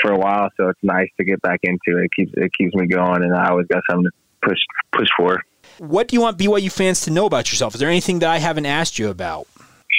for 0.01 0.11
a 0.11 0.17
while, 0.17 0.49
so 0.57 0.69
it's 0.69 0.79
nice 0.81 1.09
to 1.17 1.25
get 1.25 1.41
back 1.41 1.59
into 1.63 1.99
it. 1.99 2.05
It 2.05 2.11
keeps 2.15 2.31
it 2.35 2.51
keeps 2.53 2.73
me 2.73 2.87
going, 2.87 3.23
and 3.23 3.35
I 3.35 3.49
always 3.49 3.67
got 3.67 3.83
something 3.89 4.09
push 4.41 4.59
push 4.93 5.07
for. 5.17 5.41
What 5.77 6.07
do 6.07 6.15
you 6.15 6.21
want 6.21 6.37
BYU 6.37 6.71
fans 6.71 7.01
to 7.01 7.11
know 7.11 7.25
about 7.25 7.51
yourself? 7.51 7.73
Is 7.73 7.79
there 7.79 7.89
anything 7.89 8.19
that 8.19 8.29
I 8.29 8.37
haven't 8.37 8.65
asked 8.65 8.99
you 8.99 9.09
about? 9.09 9.47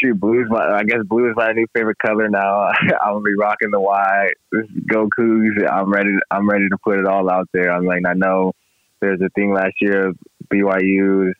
Shoot, 0.01 0.19
blue 0.19 0.43
is 0.43 0.51
my 0.51 0.65
I 0.65 0.85
guess 0.85 1.01
blue 1.05 1.29
is 1.29 1.37
my 1.37 1.53
new 1.53 1.67
favorite 1.75 1.99
color 1.99 2.29
now. 2.29 2.67
I'm 3.03 3.15
gonna 3.15 3.21
be 3.21 3.35
rocking 3.39 3.71
the 3.71 3.81
white. 3.81 4.35
Go 4.87 5.09
Cougs! 5.19 5.71
I'm 5.71 5.93
ready. 5.93 6.15
I'm 6.31 6.49
ready 6.49 6.69
to 6.69 6.79
put 6.79 6.99
it 6.99 7.07
all 7.07 7.31
out 7.31 7.49
there. 7.53 7.73
I'm 7.73 7.85
like 7.85 8.03
I 8.07 8.15
know 8.15 8.53
there's 9.01 9.21
a 9.21 9.29
thing 9.31 9.53
last 9.53 9.75
year 9.81 10.09
of 10.09 10.17
BYU's 10.53 11.35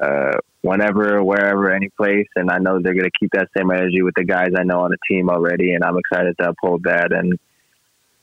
uh, 0.00 0.38
whenever, 0.62 1.22
wherever, 1.22 1.70
any 1.70 1.90
place. 1.90 2.26
And 2.34 2.50
I 2.50 2.58
know 2.58 2.80
they're 2.80 2.94
going 2.94 3.04
to 3.04 3.18
keep 3.18 3.30
that 3.32 3.48
same 3.56 3.70
energy 3.70 4.02
with 4.02 4.14
the 4.16 4.24
guys 4.24 4.48
I 4.58 4.64
know 4.64 4.80
on 4.80 4.90
the 4.90 4.96
team 5.08 5.28
already. 5.28 5.74
And 5.74 5.84
I'm 5.84 5.98
excited 5.98 6.36
to 6.38 6.50
uphold 6.50 6.84
that 6.84 7.12
and 7.12 7.38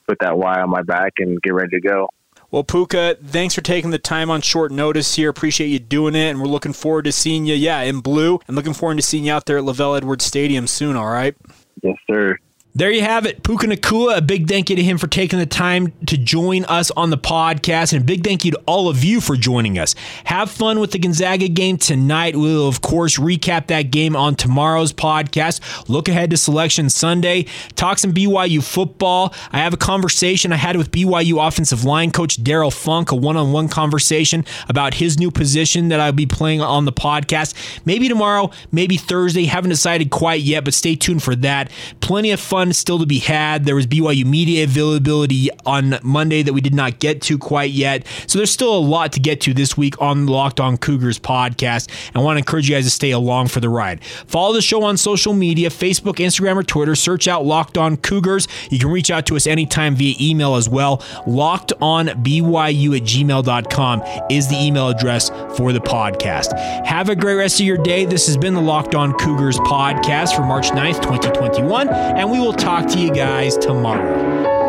put 0.07 0.17
that 0.21 0.37
Y 0.37 0.59
on 0.59 0.69
my 0.69 0.81
back 0.81 1.13
and 1.19 1.41
get 1.41 1.53
ready 1.53 1.79
to 1.79 1.81
go. 1.81 2.09
Well, 2.51 2.63
Puka, 2.63 3.17
thanks 3.23 3.53
for 3.53 3.61
taking 3.61 3.91
the 3.91 3.99
time 3.99 4.31
on 4.31 4.41
short 4.41 4.71
notice 4.71 5.15
here. 5.15 5.29
Appreciate 5.29 5.67
you 5.67 5.77
doing 5.77 6.15
it, 6.15 6.29
and 6.29 6.41
we're 6.41 6.47
looking 6.47 6.73
forward 6.73 7.05
to 7.05 7.11
seeing 7.11 7.45
you, 7.45 7.53
yeah, 7.53 7.81
in 7.81 7.99
blue, 7.99 8.39
and 8.47 8.55
looking 8.55 8.73
forward 8.73 8.95
to 8.95 9.03
seeing 9.03 9.25
you 9.25 9.33
out 9.33 9.45
there 9.45 9.59
at 9.59 9.63
LaVell 9.63 9.97
Edwards 9.97 10.25
Stadium 10.25 10.65
soon. 10.65 10.95
All 10.95 11.11
right. 11.11 11.35
Yes, 11.83 11.95
sir. 12.09 12.37
There 12.79 12.91
you 12.91 13.01
have 13.01 13.25
it. 13.25 13.43
Puka 13.43 13.67
Nacua, 13.67 14.15
a 14.15 14.21
big 14.21 14.47
thank 14.47 14.69
you 14.69 14.77
to 14.77 14.81
him 14.81 14.97
for 14.97 15.07
taking 15.07 15.37
the 15.37 15.45
time 15.45 15.91
to 16.05 16.17
join 16.17 16.63
us 16.63 16.91
on 16.91 17.09
the 17.09 17.17
podcast, 17.17 17.91
and 17.91 18.01
a 18.01 18.05
big 18.05 18.23
thank 18.23 18.45
you 18.45 18.51
to 18.51 18.61
all 18.65 18.87
of 18.87 19.03
you 19.03 19.19
for 19.19 19.35
joining 19.35 19.77
us. 19.77 19.95
Have 20.23 20.49
fun 20.49 20.79
with 20.79 20.91
the 20.91 20.97
Gonzaga 20.97 21.49
game 21.49 21.75
tonight. 21.75 22.37
We 22.37 22.43
will, 22.43 22.69
of 22.69 22.79
course, 22.79 23.17
recap 23.17 23.67
that 23.67 23.91
game 23.91 24.15
on 24.15 24.35
tomorrow's 24.35 24.93
podcast. 24.93 25.89
Look 25.89 26.07
ahead 26.07 26.29
to 26.29 26.37
Selection 26.37 26.89
Sunday. 26.89 27.47
Talk 27.75 27.97
some 27.97 28.13
BYU 28.13 28.63
football. 28.63 29.33
I 29.51 29.57
have 29.57 29.73
a 29.73 29.77
conversation 29.77 30.53
I 30.53 30.55
had 30.55 30.77
with 30.77 30.89
BYU 30.89 31.45
offensive 31.45 31.83
line 31.83 32.11
coach 32.11 32.41
Darrell 32.41 32.71
Funk, 32.71 33.11
a 33.11 33.15
one 33.15 33.35
on 33.35 33.51
one 33.51 33.67
conversation 33.67 34.45
about 34.69 34.93
his 34.93 35.19
new 35.19 35.31
position 35.31 35.89
that 35.89 35.99
I'll 35.99 36.13
be 36.13 36.25
playing 36.25 36.61
on 36.61 36.85
the 36.85 36.93
podcast. 36.93 37.55
Maybe 37.83 38.07
tomorrow, 38.07 38.51
maybe 38.71 38.95
Thursday. 38.95 39.43
Haven't 39.47 39.71
decided 39.71 40.11
quite 40.11 40.39
yet, 40.39 40.63
but 40.63 40.73
stay 40.73 40.95
tuned 40.95 41.23
for 41.23 41.35
that. 41.35 41.69
Plenty 41.99 42.31
of 42.31 42.39
fun 42.39 42.68
fun 42.69 42.73
still 42.73 42.99
to 42.99 43.05
be 43.05 43.19
had. 43.19 43.65
There 43.65 43.75
was 43.75 43.87
BYU 43.87 44.25
media 44.25 44.63
availability 44.63 45.49
on 45.65 45.99
Monday 46.03 46.43
that 46.43 46.53
we 46.53 46.61
did 46.61 46.73
not 46.73 46.99
get 46.99 47.21
to 47.23 47.37
quite 47.37 47.71
yet. 47.71 48.05
So 48.27 48.37
there's 48.37 48.51
still 48.51 48.75
a 48.75 48.79
lot 48.79 49.13
to 49.13 49.19
get 49.19 49.41
to 49.41 49.53
this 49.53 49.77
week 49.77 49.99
on 50.01 50.27
Locked 50.27 50.59
On 50.59 50.77
Cougars 50.77 51.19
podcast. 51.19 51.89
And 52.07 52.17
I 52.17 52.19
want 52.19 52.35
to 52.35 52.39
encourage 52.39 52.69
you 52.69 52.75
guys 52.75 52.85
to 52.85 52.89
stay 52.89 53.11
along 53.11 53.47
for 53.47 53.59
the 53.59 53.69
ride. 53.69 54.03
Follow 54.03 54.53
the 54.53 54.61
show 54.61 54.83
on 54.83 54.97
social 54.97 55.33
media 55.33 55.69
Facebook, 55.69 56.15
Instagram, 56.15 56.57
or 56.57 56.63
Twitter. 56.63 56.95
Search 56.95 57.27
out 57.27 57.45
Locked 57.45 57.77
On 57.77 57.97
Cougars. 57.97 58.47
You 58.69 58.79
can 58.79 58.89
reach 58.89 59.09
out 59.11 59.25
to 59.27 59.35
us 59.35 59.47
anytime 59.47 59.95
via 59.95 60.15
email 60.19 60.55
as 60.55 60.69
well. 60.69 61.03
Locked 61.25 61.73
on 61.81 62.07
BYU 62.07 62.95
at 62.97 63.03
gmail.com 63.03 64.03
is 64.29 64.47
the 64.47 64.57
email 64.57 64.89
address 64.89 65.29
for 65.57 65.73
the 65.73 65.79
podcast. 65.79 66.57
Have 66.85 67.09
a 67.09 67.15
great 67.15 67.35
rest 67.35 67.59
of 67.59 67.65
your 67.65 67.77
day. 67.77 68.05
This 68.05 68.27
has 68.27 68.37
been 68.37 68.53
the 68.53 68.61
Locked 68.61 68.95
On 68.95 69.13
Cougars 69.13 69.57
podcast 69.59 70.35
for 70.35 70.43
March 70.43 70.69
9th, 70.69 71.01
2021. 71.01 71.89
And 71.89 72.31
we 72.31 72.39
will 72.39 72.48
will 72.49 72.55
talk 72.55 72.87
to 72.87 72.97
you 72.97 73.11
guys 73.11 73.55
tomorrow. 73.59 74.68